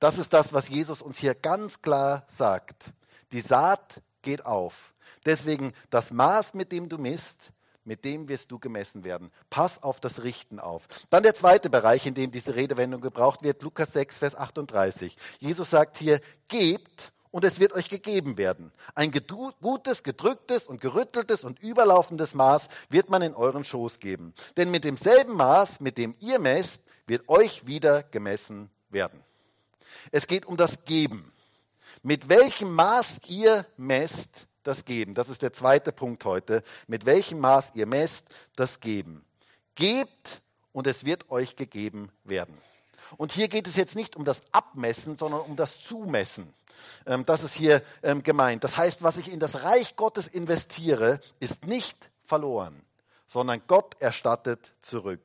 [0.00, 2.92] Das ist das, was Jesus uns hier ganz klar sagt.
[3.32, 4.94] Die Saat geht auf.
[5.26, 7.50] Deswegen das Maß, mit dem du misst,
[7.84, 9.30] mit dem wirst du gemessen werden.
[9.50, 10.86] Pass auf das Richten auf.
[11.10, 15.16] Dann der zweite Bereich, in dem diese Redewendung gebraucht wird, Lukas 6, Vers 38.
[15.38, 18.70] Jesus sagt hier, gebt und es wird euch gegeben werden.
[18.94, 19.12] Ein
[19.60, 24.32] gutes, gedrücktes und gerütteltes und überlaufendes Maß wird man in euren Schoß geben.
[24.56, 29.20] Denn mit demselben Maß, mit dem ihr messt, wird euch wieder gemessen werden.
[30.12, 31.32] Es geht um das Geben.
[32.02, 35.14] Mit welchem Maß ihr messt, das Geben.
[35.14, 36.62] Das ist der zweite Punkt heute.
[36.86, 38.24] Mit welchem Maß ihr messt,
[38.56, 39.24] das Geben.
[39.74, 42.58] Gebt und es wird euch gegeben werden.
[43.16, 46.52] Und hier geht es jetzt nicht um das Abmessen, sondern um das Zumessen.
[47.06, 48.64] Ähm, das ist hier ähm, gemeint.
[48.64, 52.82] Das heißt, was ich in das Reich Gottes investiere, ist nicht verloren,
[53.26, 55.22] sondern Gott erstattet zurück.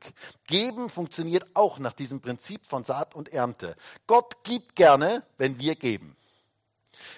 [0.47, 3.75] Geben funktioniert auch nach diesem Prinzip von Saat und Ernte.
[4.07, 6.15] Gott gibt gerne, wenn wir geben.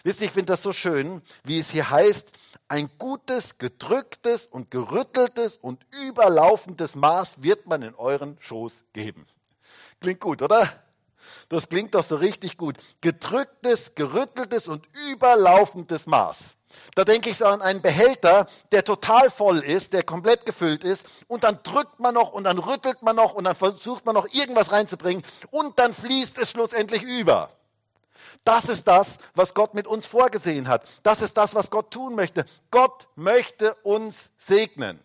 [0.03, 2.27] Wisst ihr, ich finde das so schön, wie es hier heißt,
[2.67, 9.27] ein gutes, gedrücktes und gerütteltes und überlaufendes Maß wird man in euren Schoß geben.
[9.99, 10.71] Klingt gut, oder?
[11.49, 12.77] Das klingt doch so richtig gut.
[13.01, 16.55] Gedrücktes, gerütteltes und überlaufendes Maß.
[16.95, 21.05] Da denke ich so an einen Behälter, der total voll ist, der komplett gefüllt ist
[21.27, 24.27] und dann drückt man noch und dann rüttelt man noch und dann versucht man noch
[24.33, 27.49] irgendwas reinzubringen und dann fließt es schlussendlich über.
[28.43, 30.83] Das ist das, was Gott mit uns vorgesehen hat.
[31.03, 32.45] Das ist das, was Gott tun möchte.
[32.71, 34.99] Gott möchte uns segnen.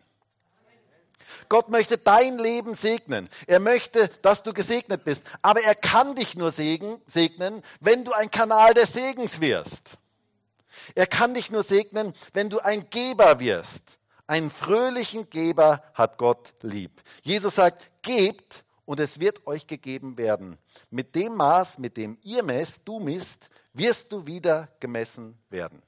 [1.49, 3.29] Gott möchte dein Leben segnen.
[3.47, 5.23] Er möchte, dass du gesegnet bist.
[5.43, 9.99] Aber er kann dich nur segnen, wenn du ein Kanal des Segens wirst.
[10.95, 13.99] Er kann dich nur segnen, wenn du ein Geber wirst.
[14.27, 16.91] Einen fröhlichen Geber hat Gott lieb.
[17.23, 20.57] Jesus sagt, gebt und es wird euch gegeben werden.
[20.91, 25.83] Mit dem Maß, mit dem ihr messt, du misst, wirst du wieder gemessen werden.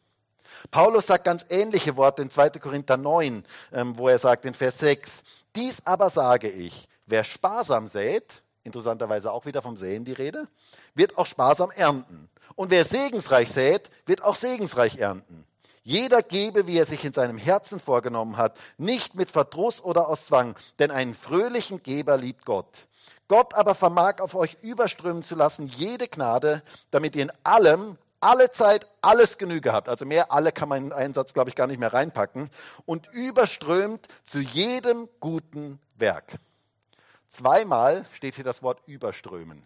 [0.70, 2.50] Paulus sagt ganz ähnliche Worte in 2.
[2.50, 5.22] Korinther 9, ähm, wo er sagt in Vers 6,
[5.54, 10.48] dies aber sage ich, wer sparsam sät, interessanterweise auch wieder vom Säen die Rede,
[10.94, 12.28] wird auch sparsam ernten.
[12.54, 15.44] Und wer segensreich sät, wird auch segensreich ernten.
[15.88, 20.26] Jeder gebe, wie er sich in seinem Herzen vorgenommen hat, nicht mit Verdruss oder aus
[20.26, 22.88] Zwang, denn einen fröhlichen Geber liebt Gott.
[23.26, 28.50] Gott aber vermag auf euch überströmen zu lassen jede Gnade, damit ihr in allem, alle
[28.50, 29.88] Zeit, alles Genüge habt.
[29.88, 32.50] Also mehr alle kann man in einen Satz, glaube ich, gar nicht mehr reinpacken.
[32.84, 36.34] Und überströmt zu jedem guten Werk.
[37.30, 39.62] Zweimal steht hier das Wort überströmen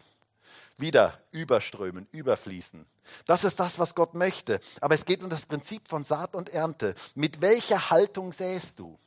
[0.76, 2.86] wieder überströmen, überfließen.
[3.26, 4.60] Das ist das, was Gott möchte.
[4.80, 6.94] Aber es geht um das Prinzip von Saat und Ernte.
[7.14, 8.98] Mit welcher Haltung säst du?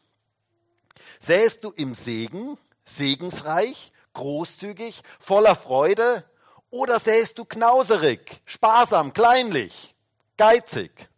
[1.20, 6.24] Säst du im Segen, segensreich, großzügig, voller Freude?
[6.70, 9.96] Oder säst du knauserig, sparsam, kleinlich,
[10.38, 11.10] geizig?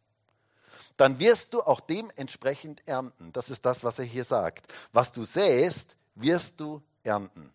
[0.97, 3.31] Dann wirst du auch dementsprechend ernten.
[3.31, 4.71] Das ist das, was er hier sagt.
[4.91, 7.53] Was du säst, wirst du ernten.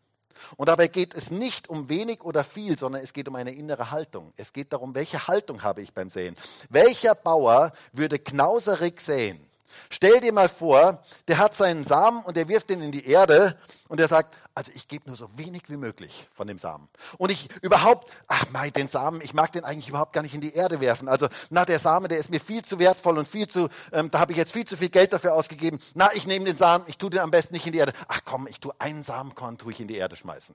[0.57, 3.91] Und dabei geht es nicht um wenig oder viel, sondern es geht um eine innere
[3.91, 4.33] Haltung.
[4.37, 6.37] Es geht darum, welche Haltung habe ich beim Säen.
[6.69, 9.52] Welcher Bauer würde knauserig säen?
[9.91, 13.59] Stell dir mal vor, der hat seinen Samen und der wirft ihn in die Erde
[13.89, 16.89] und er sagt, also ich gebe nur so wenig wie möglich von dem Samen.
[17.19, 20.41] Und ich überhaupt, ach mein, den Samen, ich mag den eigentlich überhaupt gar nicht in
[20.41, 21.09] die Erde werfen.
[21.09, 24.21] Also na, der Samen, der ist mir viel zu wertvoll und viel zu, ähm, da
[24.21, 25.79] habe ich jetzt viel zu viel Geld dafür ausgegeben.
[25.95, 27.93] Na, ich nehme den Samen, ich tue den am besten nicht in die Erde.
[28.09, 30.55] Ach komm, ich tue einen Samenkorn, tue ich in die Erde schmeißen.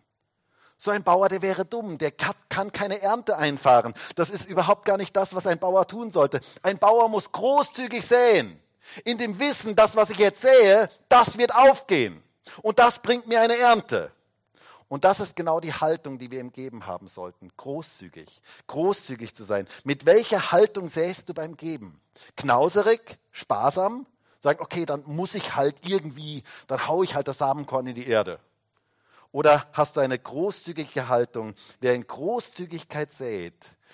[0.79, 3.95] So ein Bauer, der wäre dumm, der kann keine Ernte einfahren.
[4.15, 6.39] Das ist überhaupt gar nicht das, was ein Bauer tun sollte.
[6.61, 8.59] Ein Bauer muss großzügig säen.
[9.03, 12.23] In dem Wissen, das, was ich jetzt sähe, das wird aufgehen.
[12.61, 14.11] Und das bringt mir eine Ernte.
[14.89, 17.49] Und das ist genau die Haltung, die wir ihm geben haben sollten.
[17.57, 18.41] Großzügig.
[18.67, 19.67] Großzügig zu sein.
[19.83, 21.99] Mit welcher Haltung säst du beim Geben?
[22.37, 23.17] Knauserig?
[23.31, 24.05] Sparsam?
[24.39, 28.07] Sagen, okay, dann muss ich halt irgendwie, dann haue ich halt das Samenkorn in die
[28.07, 28.39] Erde.
[29.37, 31.53] Oder hast du eine großzügige Haltung?
[31.79, 33.53] Wer in Großzügigkeit sät,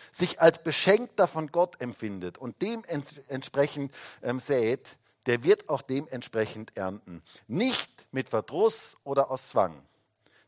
[0.09, 7.21] sich als Beschenkter von Gott empfindet und dementsprechend ähm, sät, der wird auch dementsprechend ernten.
[7.49, 9.83] Nicht mit Verdruss oder aus Zwang,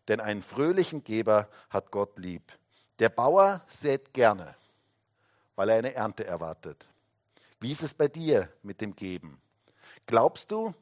[0.08, 2.58] denn einen fröhlichen Geber hat Gott lieb.
[3.00, 4.56] Der Bauer sät gerne,
[5.58, 6.88] weil er eine Ernte erwartet.
[7.60, 9.42] Wie ist es bei dir mit dem Geben?
[10.06, 10.74] Glaubst du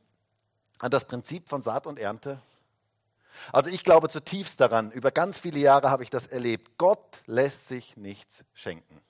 [0.77, 2.39] an das Prinzip von Saat und Ernte?
[3.51, 6.77] Also ich glaube zutiefst daran, über ganz viele Jahre habe ich das erlebt.
[6.77, 9.01] Gott lässt sich nichts schenken.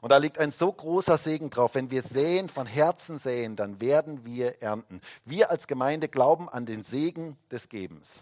[0.00, 1.74] Und da liegt ein so großer Segen drauf.
[1.74, 5.00] Wenn wir säen, von Herzen säen, dann werden wir ernten.
[5.24, 8.20] Wir als Gemeinde glauben an den Segen des Gebens.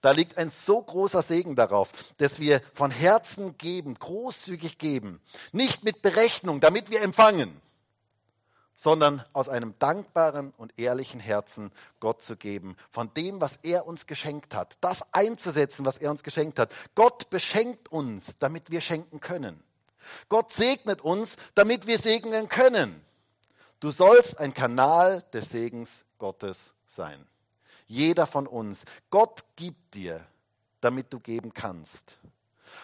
[0.00, 5.20] Da liegt ein so großer Segen darauf, dass wir von Herzen geben, großzügig geben.
[5.52, 7.60] Nicht mit Berechnung, damit wir empfangen,
[8.80, 14.06] sondern aus einem dankbaren und ehrlichen Herzen Gott zu geben, von dem, was er uns
[14.06, 16.70] geschenkt hat, das einzusetzen, was er uns geschenkt hat.
[16.94, 19.60] Gott beschenkt uns, damit wir schenken können.
[20.28, 23.04] Gott segnet uns, damit wir segnen können.
[23.80, 27.26] Du sollst ein Kanal des Segens Gottes sein.
[27.88, 28.84] Jeder von uns.
[29.10, 30.24] Gott gibt dir,
[30.80, 32.18] damit du geben kannst.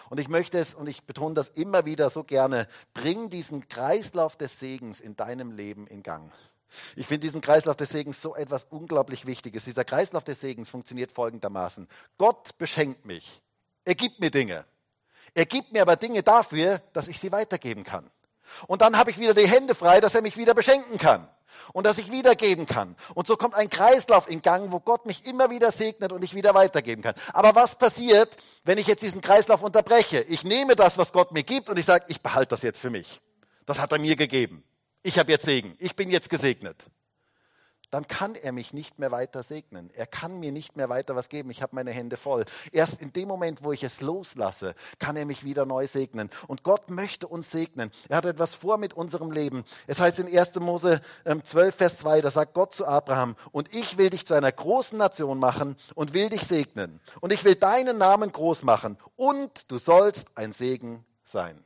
[0.09, 4.35] Und ich möchte es, und ich betone das immer wieder so gerne, bring diesen Kreislauf
[4.35, 6.31] des Segens in deinem Leben in Gang.
[6.95, 9.63] Ich finde diesen Kreislauf des Segens so etwas unglaublich Wichtiges.
[9.63, 11.87] Dieser Kreislauf des Segens funktioniert folgendermaßen.
[12.17, 13.41] Gott beschenkt mich.
[13.85, 14.65] Er gibt mir Dinge.
[15.33, 18.09] Er gibt mir aber Dinge dafür, dass ich sie weitergeben kann.
[18.67, 21.27] Und dann habe ich wieder die Hände frei, dass er mich wieder beschenken kann
[21.73, 22.95] und dass ich wiedergeben kann.
[23.13, 26.35] Und so kommt ein Kreislauf in Gang, wo Gott mich immer wieder segnet und ich
[26.35, 27.15] wieder weitergeben kann.
[27.33, 30.21] Aber was passiert, wenn ich jetzt diesen Kreislauf unterbreche?
[30.21, 32.89] Ich nehme das, was Gott mir gibt und ich sage, ich behalte das jetzt für
[32.89, 33.21] mich.
[33.65, 34.63] Das hat er mir gegeben.
[35.03, 35.75] Ich habe jetzt Segen.
[35.79, 36.87] Ich bin jetzt gesegnet.
[37.95, 39.89] Dann kann er mich nicht mehr weiter segnen.
[39.93, 41.49] Er kann mir nicht mehr weiter was geben.
[41.49, 42.43] Ich habe meine Hände voll.
[42.73, 46.29] Erst in dem Moment, wo ich es loslasse, kann er mich wieder neu segnen.
[46.47, 47.91] Und Gott möchte uns segnen.
[48.09, 49.63] Er hat etwas vor mit unserem Leben.
[49.87, 50.55] Es heißt in 1.
[50.55, 54.33] Mose 12, ähm, Vers 2, da sagt Gott zu Abraham, und ich will dich zu
[54.33, 56.99] einer großen Nation machen und will dich segnen.
[57.21, 61.57] Und ich will deinen Namen groß machen und du sollst ein Segen sein.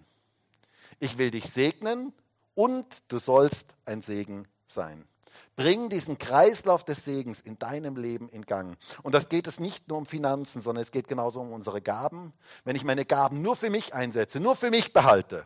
[0.99, 2.13] Ich will dich segnen
[2.53, 5.08] und du sollst ein Segen sein.
[5.55, 8.77] Bring diesen Kreislauf des Segens in deinem Leben in Gang.
[9.03, 12.33] Und das geht es nicht nur um Finanzen, sondern es geht genauso um unsere Gaben.
[12.63, 15.45] Wenn ich meine Gaben nur für mich einsetze, nur für mich behalte,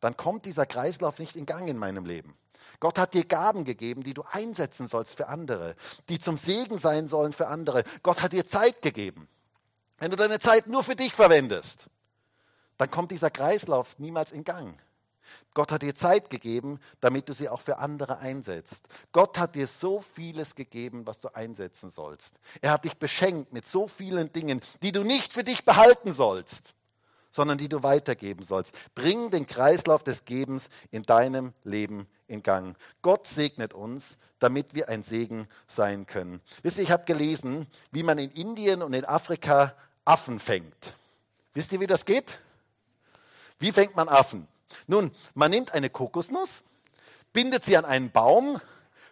[0.00, 2.34] dann kommt dieser Kreislauf nicht in Gang in meinem Leben.
[2.78, 5.76] Gott hat dir Gaben gegeben, die du einsetzen sollst für andere,
[6.08, 7.84] die zum Segen sein sollen für andere.
[8.02, 9.28] Gott hat dir Zeit gegeben.
[9.98, 11.86] Wenn du deine Zeit nur für dich verwendest,
[12.78, 14.78] dann kommt dieser Kreislauf niemals in Gang.
[15.54, 18.86] Gott hat dir Zeit gegeben, damit du sie auch für andere einsetzt.
[19.12, 22.34] Gott hat dir so vieles gegeben, was du einsetzen sollst.
[22.60, 26.74] Er hat dich beschenkt mit so vielen Dingen, die du nicht für dich behalten sollst,
[27.30, 28.74] sondern die du weitergeben sollst.
[28.94, 32.76] Bring den Kreislauf des Gebens in deinem Leben in Gang.
[33.02, 36.40] Gott segnet uns, damit wir ein Segen sein können.
[36.62, 40.94] Wisst ihr, ich habe gelesen, wie man in Indien und in Afrika Affen fängt.
[41.54, 42.38] Wisst ihr, wie das geht?
[43.58, 44.46] Wie fängt man Affen?
[44.86, 46.62] Nun, man nimmt eine Kokosnuss,
[47.32, 48.60] bindet sie an einen Baum,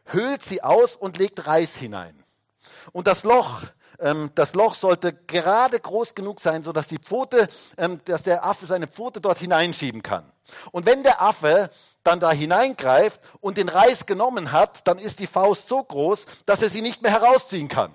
[0.06, 2.24] höhlt sie aus und legt Reis hinein.
[2.92, 3.62] Und das Loch,
[4.00, 8.66] ähm, das Loch sollte gerade groß genug sein, sodass die Pfote, ähm, dass der Affe
[8.66, 10.30] seine Pfote dort hineinschieben kann.
[10.70, 11.70] Und wenn der Affe
[12.04, 16.62] dann da hineingreift und den Reis genommen hat, dann ist die Faust so groß, dass
[16.62, 17.92] er sie nicht mehr herausziehen kann.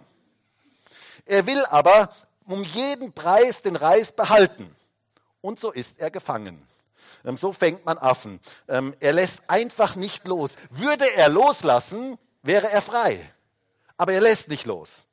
[1.25, 2.13] Er will aber
[2.45, 4.75] um jeden Preis den Reis behalten.
[5.41, 6.67] Und so ist er gefangen.
[7.25, 8.39] Ähm, so fängt man Affen.
[8.67, 10.53] Ähm, er lässt einfach nicht los.
[10.69, 13.19] Würde er loslassen, wäre er frei.
[13.97, 15.05] Aber er lässt nicht los.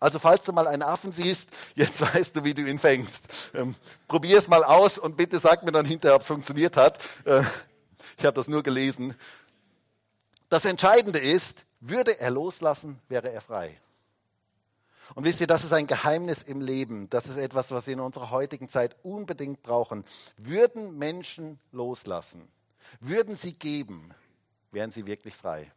[0.00, 3.24] Also falls du mal einen Affen siehst, jetzt weißt du, wie du ihn fängst.
[3.54, 3.74] Ähm,
[4.08, 6.98] Probier es mal aus und bitte sag mir dann hinterher, ob es funktioniert hat.
[7.24, 7.42] Äh,
[8.18, 9.14] ich habe das nur gelesen.
[10.48, 13.78] Das Entscheidende ist, würde er loslassen, wäre er frei.
[15.14, 17.08] Und wisst ihr, das ist ein Geheimnis im Leben.
[17.10, 20.04] Das ist etwas, was wir in unserer heutigen Zeit unbedingt brauchen.
[20.36, 22.48] Würden Menschen loslassen,
[23.00, 24.14] würden sie geben,
[24.72, 25.70] wären sie wirklich frei.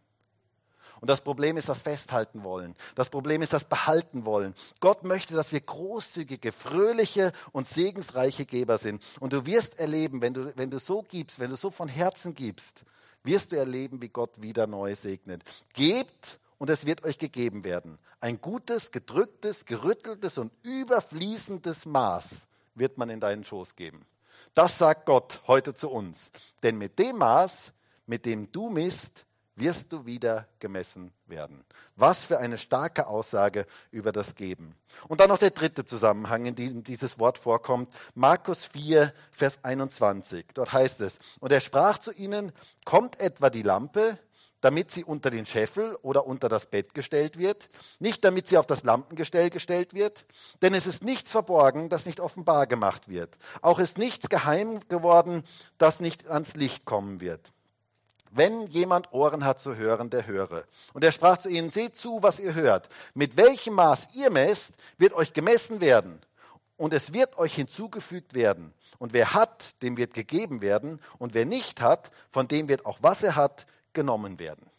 [0.99, 2.75] Und das Problem ist das Festhalten wollen.
[2.95, 4.55] Das Problem ist das Behalten wollen.
[4.79, 9.03] Gott möchte, dass wir großzügige, fröhliche und segensreiche Geber sind.
[9.19, 12.33] Und du wirst erleben, wenn du, wenn du so gibst, wenn du so von Herzen
[12.33, 12.83] gibst,
[13.23, 15.43] wirst du erleben, wie Gott wieder neu segnet.
[15.73, 17.99] Gebt und es wird euch gegeben werden.
[18.19, 24.05] Ein gutes, gedrücktes, gerütteltes und überfließendes Maß wird man in deinen Schoß geben.
[24.53, 26.31] Das sagt Gott heute zu uns.
[26.63, 27.71] Denn mit dem Maß,
[28.07, 29.25] mit dem du misst,
[29.57, 31.63] wirst du wieder gemessen werden.
[31.95, 34.75] Was für eine starke Aussage über das Geben.
[35.07, 37.91] Und dann noch der dritte Zusammenhang, in dem dieses Wort vorkommt.
[38.13, 40.45] Markus 4, Vers 21.
[40.53, 42.51] Dort heißt es, und er sprach zu ihnen,
[42.85, 44.19] kommt etwa die Lampe,
[44.67, 48.65] damit sie unter den Scheffel oder unter das Bett gestellt wird, nicht damit sie auf
[48.65, 50.25] das Lampengestell gestellt wird,
[50.61, 53.37] denn es ist nichts verborgen, das nicht offenbar gemacht wird.
[53.61, 55.45] Auch ist nichts geheim geworden,
[55.77, 57.53] das nicht ans Licht kommen wird.
[58.29, 60.65] Wenn jemand Ohren hat zu hören, der höre.
[60.91, 62.89] Und er sprach zu ihnen, seht zu, was ihr hört.
[63.13, 66.19] Mit welchem Maß ihr messt, wird euch gemessen werden.
[66.75, 68.73] Und es wird euch hinzugefügt werden.
[68.99, 70.99] Und wer hat, dem wird gegeben werden.
[71.19, 73.65] Und wer nicht hat, von dem wird auch, was er hat,
[73.97, 74.69] genommen werden.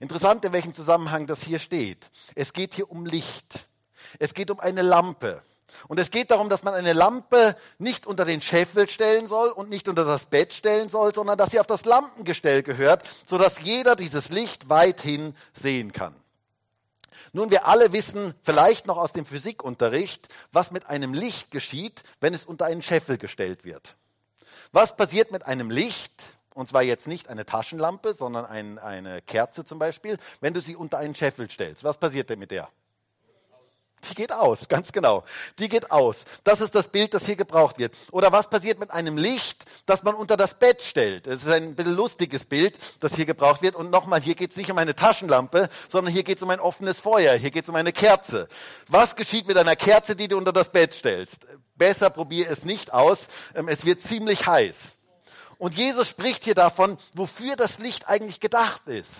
[0.00, 2.10] Interessant, in welchem Zusammenhang das hier steht.
[2.34, 3.68] Es geht hier um Licht.
[4.18, 5.42] Es geht um eine Lampe.
[5.86, 9.70] Und es geht darum, dass man eine Lampe nicht unter den Scheffel stellen soll und
[9.70, 13.94] nicht unter das Bett stellen soll, sondern dass sie auf das Lampengestell gehört, sodass jeder
[13.94, 16.14] dieses Licht weithin sehen kann.
[17.32, 22.34] Nun, wir alle wissen vielleicht noch aus dem Physikunterricht, was mit einem Licht geschieht, wenn
[22.34, 23.96] es unter einen Scheffel gestellt wird.
[24.72, 26.22] Was passiert mit einem Licht,
[26.54, 30.76] und zwar jetzt nicht eine Taschenlampe, sondern ein, eine Kerze zum Beispiel, wenn du sie
[30.76, 31.84] unter einen Scheffel stellst.
[31.84, 32.68] Was passiert denn mit der?
[34.10, 35.24] Die geht aus, ganz genau.
[35.58, 36.24] Die geht aus.
[36.44, 37.94] Das ist das Bild, das hier gebraucht wird.
[38.10, 41.26] Oder was passiert mit einem Licht, das man unter das Bett stellt?
[41.26, 43.76] Das ist ein bisschen lustiges Bild, das hier gebraucht wird.
[43.76, 46.60] Und nochmal, hier geht es nicht um eine Taschenlampe, sondern hier geht es um ein
[46.60, 47.36] offenes Feuer.
[47.36, 48.48] Hier geht es um eine Kerze.
[48.88, 51.46] Was geschieht mit einer Kerze, die du unter das Bett stellst?
[51.76, 53.28] Besser probier es nicht aus.
[53.54, 54.96] Ähm, es wird ziemlich heiß.
[55.62, 59.12] Und Jesus spricht hier davon, wofür das Licht eigentlich gedacht ist.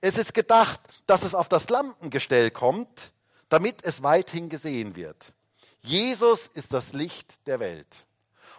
[0.00, 3.12] Es ist gedacht, dass es auf das Lampengestell kommt,
[3.50, 5.34] damit es weithin gesehen wird.
[5.82, 8.06] Jesus ist das Licht der Welt.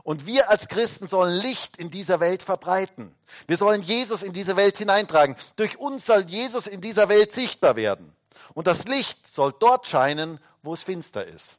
[0.03, 3.15] Und wir als Christen sollen Licht in dieser Welt verbreiten.
[3.47, 5.35] Wir sollen Jesus in diese Welt hineintragen.
[5.55, 8.15] Durch uns soll Jesus in dieser Welt sichtbar werden.
[8.53, 11.57] Und das Licht soll dort scheinen, wo es finster ist.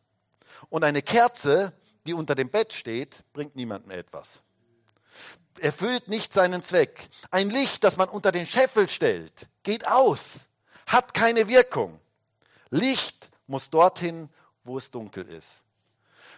[0.71, 1.73] Und eine Kerze,
[2.07, 4.45] die unter dem Bett steht, bringt niemandem etwas.
[5.61, 7.09] Erfüllt nicht seinen Zweck.
[7.31, 10.49] Ein Licht, das man unter den Scheffel stellt, geht aus,
[10.87, 12.01] hat keine Wirkung.
[12.71, 14.29] Licht muss dorthin,
[14.65, 15.65] wo es dunkel ist.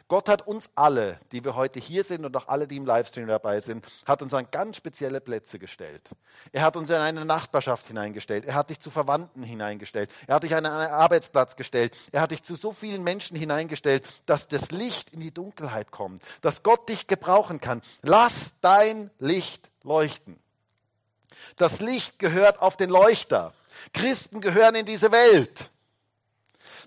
[0.07, 3.26] Gott hat uns alle, die wir heute hier sind und auch alle, die im Livestream
[3.26, 6.11] dabei sind, hat uns an ganz spezielle Plätze gestellt.
[6.52, 8.44] Er hat uns in eine Nachbarschaft hineingestellt.
[8.44, 10.11] Er hat dich zu Verwandten hineingestellt.
[10.26, 11.96] Er hat dich an einen Arbeitsplatz gestellt.
[12.12, 16.22] Er hat dich zu so vielen Menschen hineingestellt, dass das Licht in die Dunkelheit kommt,
[16.42, 17.80] dass Gott dich gebrauchen kann.
[18.02, 20.38] Lass dein Licht leuchten.
[21.57, 23.55] Das Licht gehört auf den Leuchter.
[23.92, 25.70] Christen gehören in diese Welt.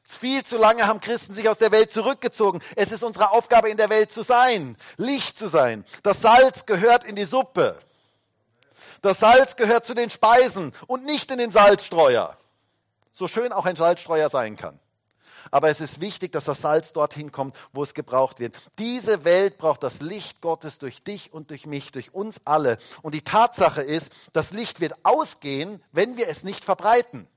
[0.09, 2.61] Viel zu lange haben Christen sich aus der Welt zurückgezogen.
[2.77, 5.83] Es ist unsere Aufgabe, in der Welt zu sein, Licht zu sein.
[6.01, 7.77] Das Salz gehört in die Suppe.
[9.01, 12.37] Das Salz gehört zu den Speisen und nicht in den Salzstreuer.
[13.11, 14.79] So schön auch ein Salzstreuer sein kann.
[15.51, 18.55] Aber es ist wichtig, dass das Salz dorthin kommt, wo es gebraucht wird.
[18.79, 22.77] Diese Welt braucht das Licht Gottes durch dich und durch mich, durch uns alle.
[23.01, 27.27] Und die Tatsache ist, das Licht wird ausgehen, wenn wir es nicht verbreiten.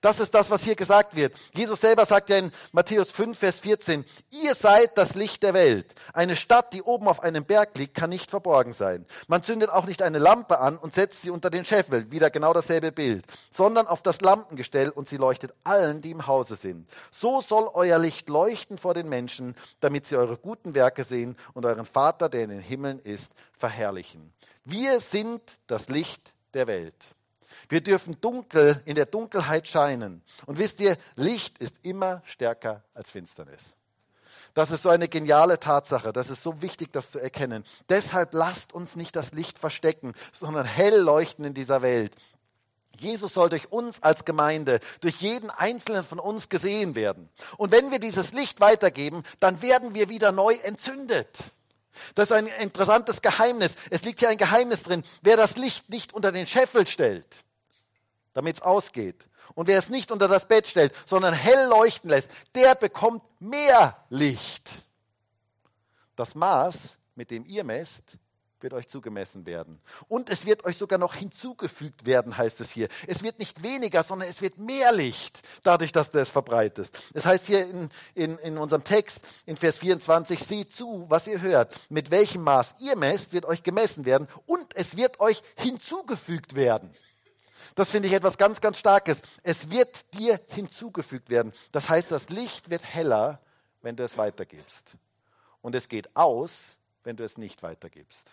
[0.00, 1.34] Das ist das, was hier gesagt wird.
[1.54, 5.94] Jesus selber sagt ja in Matthäus 5, Vers 14, ihr seid das Licht der Welt.
[6.14, 9.04] Eine Stadt, die oben auf einem Berg liegt, kann nicht verborgen sein.
[9.28, 12.54] Man zündet auch nicht eine Lampe an und setzt sie unter den Scheffel, wieder genau
[12.54, 16.88] dasselbe Bild, sondern auf das Lampengestell und sie leuchtet allen, die im Hause sind.
[17.10, 21.66] So soll euer Licht leuchten vor den Menschen, damit sie eure guten Werke sehen und
[21.66, 24.32] euren Vater, der in den Himmeln ist, verherrlichen.
[24.64, 26.94] Wir sind das Licht der Welt.
[27.70, 30.22] Wir dürfen dunkel in der Dunkelheit scheinen.
[30.44, 33.74] Und wisst ihr, Licht ist immer stärker als Finsternis.
[34.54, 36.12] Das ist so eine geniale Tatsache.
[36.12, 37.64] Das ist so wichtig, das zu erkennen.
[37.88, 42.12] Deshalb lasst uns nicht das Licht verstecken, sondern hell leuchten in dieser Welt.
[42.98, 47.30] Jesus soll durch uns als Gemeinde, durch jeden einzelnen von uns gesehen werden.
[47.56, 51.38] Und wenn wir dieses Licht weitergeben, dann werden wir wieder neu entzündet.
[52.16, 53.76] Das ist ein interessantes Geheimnis.
[53.90, 55.04] Es liegt hier ein Geheimnis drin.
[55.22, 57.44] Wer das Licht nicht unter den Scheffel stellt,
[58.32, 59.26] damit es ausgeht.
[59.54, 63.96] Und wer es nicht unter das Bett stellt, sondern hell leuchten lässt, der bekommt mehr
[64.08, 64.70] Licht.
[66.16, 68.18] Das Maß, mit dem ihr messt,
[68.62, 69.80] wird euch zugemessen werden.
[70.08, 72.88] Und es wird euch sogar noch hinzugefügt werden, heißt es hier.
[73.06, 76.98] Es wird nicht weniger, sondern es wird mehr Licht, dadurch, dass du es verbreitest.
[77.14, 81.40] Es heißt hier in, in, in unserem Text, in Vers 24, seht zu, was ihr
[81.40, 81.74] hört.
[81.88, 86.94] Mit welchem Maß ihr messt, wird euch gemessen werden und es wird euch hinzugefügt werden.
[87.74, 89.22] Das finde ich etwas ganz, ganz Starkes.
[89.42, 91.52] Es wird dir hinzugefügt werden.
[91.72, 93.40] Das heißt, das Licht wird heller,
[93.82, 94.96] wenn du es weitergibst.
[95.62, 98.32] Und es geht aus, wenn du es nicht weitergibst.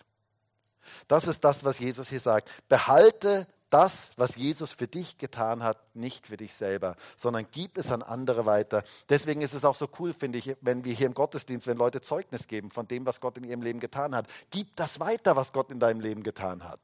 [1.06, 2.50] Das ist das, was Jesus hier sagt.
[2.68, 7.92] Behalte das, was Jesus für dich getan hat, nicht für dich selber, sondern gib es
[7.92, 8.82] an andere weiter.
[9.08, 12.00] Deswegen ist es auch so cool, finde ich, wenn wir hier im Gottesdienst, wenn Leute
[12.00, 14.26] Zeugnis geben von dem, was Gott in ihrem Leben getan hat.
[14.50, 16.80] Gib das weiter, was Gott in deinem Leben getan hat.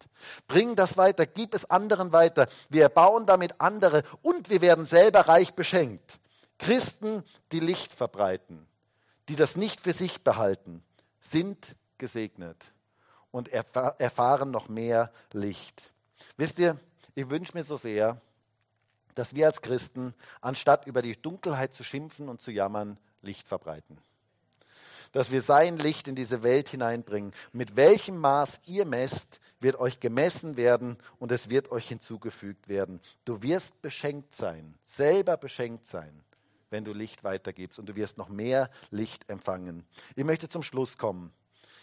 [0.46, 2.48] Bring das weiter, gib es anderen weiter.
[2.68, 6.18] Wir erbauen damit andere und wir werden selber reich beschenkt.
[6.58, 8.66] Christen, die Licht verbreiten,
[9.28, 10.82] die das nicht für sich behalten,
[11.20, 12.72] sind gesegnet
[13.30, 15.93] und erfahren noch mehr Licht.
[16.36, 16.78] Wisst ihr,
[17.14, 18.20] ich wünsche mir so sehr,
[19.14, 23.98] dass wir als Christen, anstatt über die Dunkelheit zu schimpfen und zu jammern, Licht verbreiten.
[25.12, 27.32] Dass wir sein Licht in diese Welt hineinbringen.
[27.52, 33.00] Mit welchem Maß ihr messt, wird euch gemessen werden und es wird euch hinzugefügt werden.
[33.24, 36.22] Du wirst beschenkt sein, selber beschenkt sein,
[36.70, 39.86] wenn du Licht weitergibst und du wirst noch mehr Licht empfangen.
[40.16, 41.32] Ich möchte zum Schluss kommen.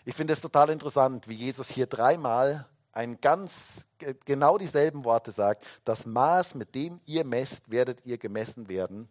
[0.03, 3.85] Ich finde es total interessant, wie Jesus hier dreimal ein ganz
[4.25, 9.07] genau dieselben Worte sagt, das Maß, mit dem ihr messt, werdet ihr gemessen werden.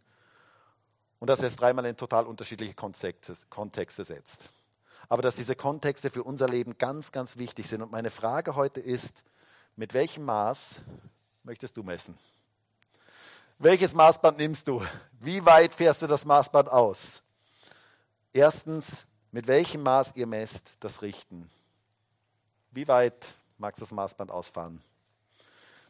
[1.18, 4.50] Und dass er es dreimal in total unterschiedliche Kontexte, Kontexte setzt.
[5.08, 7.82] Aber dass diese Kontexte für unser Leben ganz, ganz wichtig sind.
[7.82, 9.24] Und meine Frage heute ist,
[9.76, 10.76] mit welchem Maß
[11.42, 12.16] möchtest du messen?
[13.58, 14.82] Welches Maßband nimmst du?
[15.18, 17.22] Wie weit fährst du das Maßband aus?
[18.32, 21.50] Erstens, mit welchem Maß ihr messt, das Richten.
[22.70, 24.82] Wie weit magst das Maßband ausfahren.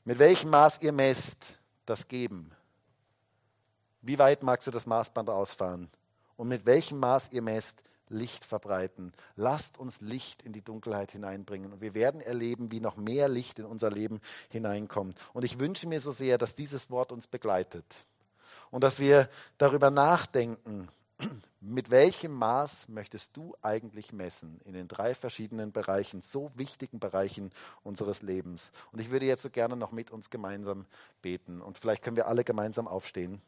[0.04, 2.50] Mit welchem Maß ihr messt, das Geben.
[4.02, 5.90] Wie weit magst du das Maßband ausfahren?
[6.36, 9.12] Und mit welchem Maß ihr messt, Licht verbreiten.
[9.36, 11.72] Lasst uns Licht in die Dunkelheit hineinbringen.
[11.72, 15.16] Und wir werden erleben, wie noch mehr Licht in unser Leben hineinkommt.
[15.32, 18.04] Und ich wünsche mir so sehr, dass dieses Wort uns begleitet.
[18.70, 20.88] Und dass wir darüber nachdenken,
[21.60, 27.52] mit welchem Maß möchtest du eigentlich messen in den drei verschiedenen Bereichen, so wichtigen Bereichen
[27.82, 28.70] unseres Lebens?
[28.92, 30.86] Und ich würde jetzt so gerne noch mit uns gemeinsam
[31.22, 31.60] beten.
[31.60, 33.40] Und vielleicht können wir alle gemeinsam aufstehen.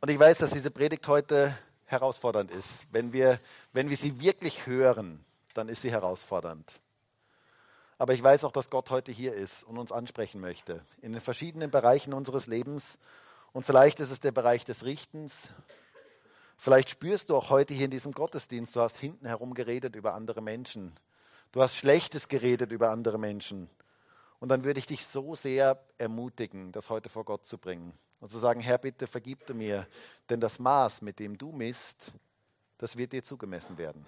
[0.00, 2.86] Und ich weiß, dass diese Predigt heute herausfordernd ist.
[2.90, 3.38] Wenn wir,
[3.72, 5.24] wenn wir sie wirklich hören,
[5.54, 6.80] dann ist sie herausfordernd.
[8.02, 10.84] Aber ich weiß auch, dass Gott heute hier ist und uns ansprechen möchte.
[11.02, 12.98] In den verschiedenen Bereichen unseres Lebens.
[13.52, 15.50] Und vielleicht ist es der Bereich des Richtens.
[16.56, 20.14] Vielleicht spürst du auch heute hier in diesem Gottesdienst, du hast hinten herum geredet über
[20.14, 20.98] andere Menschen.
[21.52, 23.70] Du hast Schlechtes geredet über andere Menschen.
[24.40, 28.32] Und dann würde ich dich so sehr ermutigen, das heute vor Gott zu bringen und
[28.32, 29.86] zu sagen, Herr, bitte vergib du mir,
[30.28, 32.10] denn das Maß, mit dem du misst,
[32.78, 34.04] das wird dir zugemessen werden.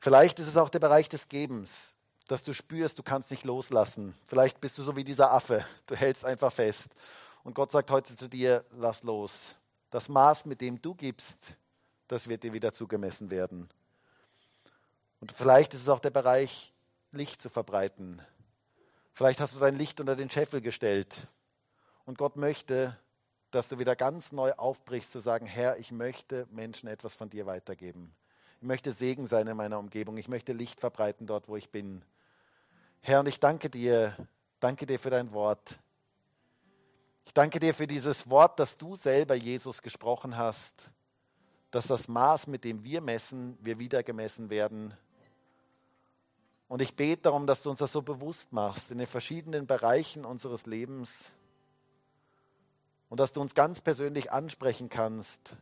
[0.00, 1.94] Vielleicht ist es auch der Bereich des Gebens,
[2.28, 4.14] dass du spürst, du kannst nicht loslassen.
[4.24, 6.88] Vielleicht bist du so wie dieser Affe, du hältst einfach fest.
[7.44, 9.56] Und Gott sagt heute zu dir, lass los.
[9.90, 11.56] Das Maß, mit dem du gibst,
[12.08, 13.68] das wird dir wieder zugemessen werden.
[15.20, 16.72] Und vielleicht ist es auch der Bereich,
[17.10, 18.22] Licht zu verbreiten.
[19.12, 21.28] Vielleicht hast du dein Licht unter den Scheffel gestellt
[22.06, 22.96] und Gott möchte,
[23.50, 27.44] dass du wieder ganz neu aufbrichst, zu sagen, Herr, ich möchte Menschen etwas von dir
[27.46, 28.14] weitergeben.
[28.62, 30.16] Ich möchte Segen sein in meiner Umgebung.
[30.18, 32.04] Ich möchte Licht verbreiten dort, wo ich bin.
[33.00, 34.16] Herr, und ich danke dir,
[34.60, 35.80] danke dir für dein Wort.
[37.26, 40.92] Ich danke dir für dieses Wort, das du selber, Jesus, gesprochen hast,
[41.72, 44.94] dass das Maß, mit dem wir messen, wir wieder gemessen werden.
[46.68, 50.24] Und ich bete darum, dass du uns das so bewusst machst in den verschiedenen Bereichen
[50.24, 51.32] unseres Lebens
[53.08, 55.56] und dass du uns ganz persönlich ansprechen kannst,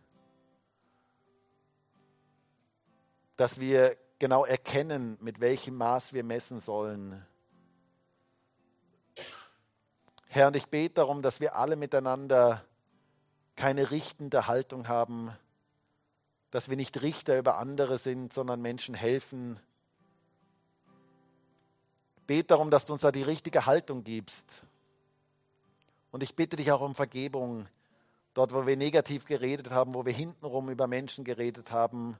[3.40, 7.24] dass wir genau erkennen, mit welchem Maß wir messen sollen.
[10.26, 12.62] Herr, und ich bete darum, dass wir alle miteinander
[13.56, 15.34] keine richtende Haltung haben,
[16.50, 19.58] dass wir nicht Richter über andere sind, sondern Menschen helfen.
[22.18, 24.66] Ich bete darum, dass du uns da die richtige Haltung gibst
[26.10, 27.66] und ich bitte dich auch um Vergebung,
[28.34, 32.18] dort, wo wir negativ geredet haben, wo wir hintenrum über Menschen geredet haben,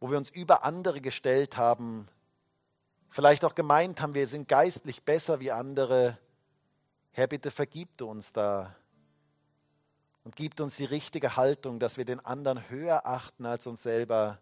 [0.00, 2.08] wo wir uns über andere gestellt haben,
[3.08, 6.18] vielleicht auch gemeint haben, wir sind geistlich besser wie andere.
[7.12, 8.76] Herr, bitte vergib du uns da
[10.26, 14.40] und gib uns die richtige Haltung, dass wir den anderen höher achten als uns selber.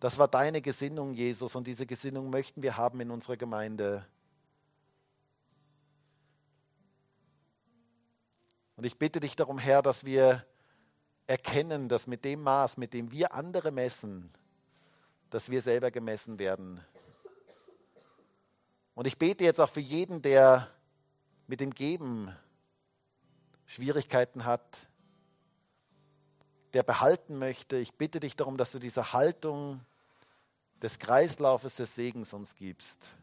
[0.00, 4.04] Das war deine Gesinnung, Jesus, und diese Gesinnung möchten wir haben in unserer Gemeinde.
[8.76, 10.44] Und ich bitte dich darum, Herr, dass wir
[11.26, 14.32] erkennen, dass mit dem Maß, mit dem wir andere messen,
[15.30, 16.80] dass wir selber gemessen werden.
[18.94, 20.68] Und ich bete jetzt auch für jeden, der
[21.46, 22.34] mit dem Geben
[23.66, 24.88] Schwierigkeiten hat,
[26.72, 27.76] der behalten möchte.
[27.76, 29.80] Ich bitte dich darum, dass du diese Haltung
[30.82, 33.14] des Kreislaufes des Segens uns gibst.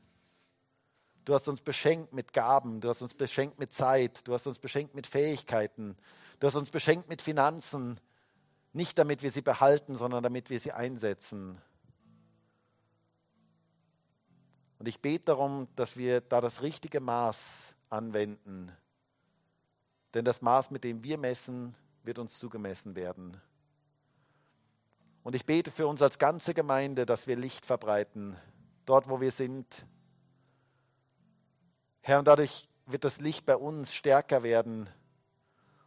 [1.26, 4.60] Du hast uns beschenkt mit Gaben, du hast uns beschenkt mit Zeit, du hast uns
[4.60, 5.98] beschenkt mit Fähigkeiten,
[6.40, 8.00] du hast uns beschenkt mit Finanzen,
[8.74, 11.60] nicht damit wir sie behalten, sondern damit wir sie einsetzen.
[14.80, 18.72] Und ich bete darum, dass wir da das richtige Maß anwenden.
[20.14, 23.40] Denn das Maß, mit dem wir messen, wird uns zugemessen werden.
[25.24, 28.38] Und ich bete für uns als ganze Gemeinde, dass wir Licht verbreiten,
[28.86, 29.86] dort wo wir sind,
[32.02, 34.88] Herr, und dadurch wird das Licht bei uns stärker werden.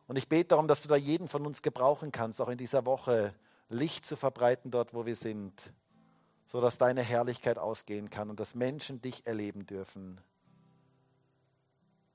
[0.08, 2.84] Und ich bete darum, dass du da jeden von uns gebrauchen kannst, auch in dieser
[2.86, 3.32] Woche
[3.68, 5.72] Licht zu verbreiten dort, wo wir sind,
[6.48, 10.20] sodass deine Herrlichkeit ausgehen kann und dass Menschen dich erleben dürfen.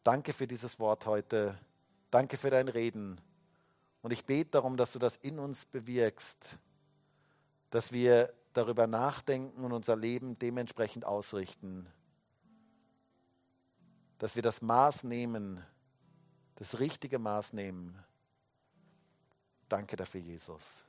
[0.04, 1.58] Danke für dieses Wort heute.
[2.12, 3.22] Danke für dein Reden.
[4.02, 6.60] Und ich bete darum, dass du das in uns bewirkst,
[7.70, 11.88] dass wir darüber nachdenken und unser Leben dementsprechend ausrichten
[14.24, 15.62] dass wir das Maß nehmen,
[16.56, 18.02] das richtige Maß nehmen.
[19.68, 20.86] Danke dafür, Jesus.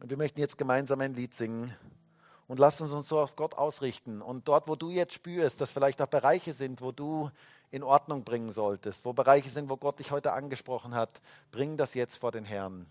[0.00, 1.74] Und wir möchten jetzt gemeinsam ein Lied singen
[2.46, 4.22] und lass uns uns so auf Gott ausrichten.
[4.22, 7.30] Und dort, wo du jetzt spürst, dass vielleicht auch Bereiche sind, wo du
[7.70, 11.20] in Ordnung bringen solltest, wo Bereiche sind, wo Gott dich heute angesprochen hat,
[11.50, 12.86] bring das jetzt vor den Herrn.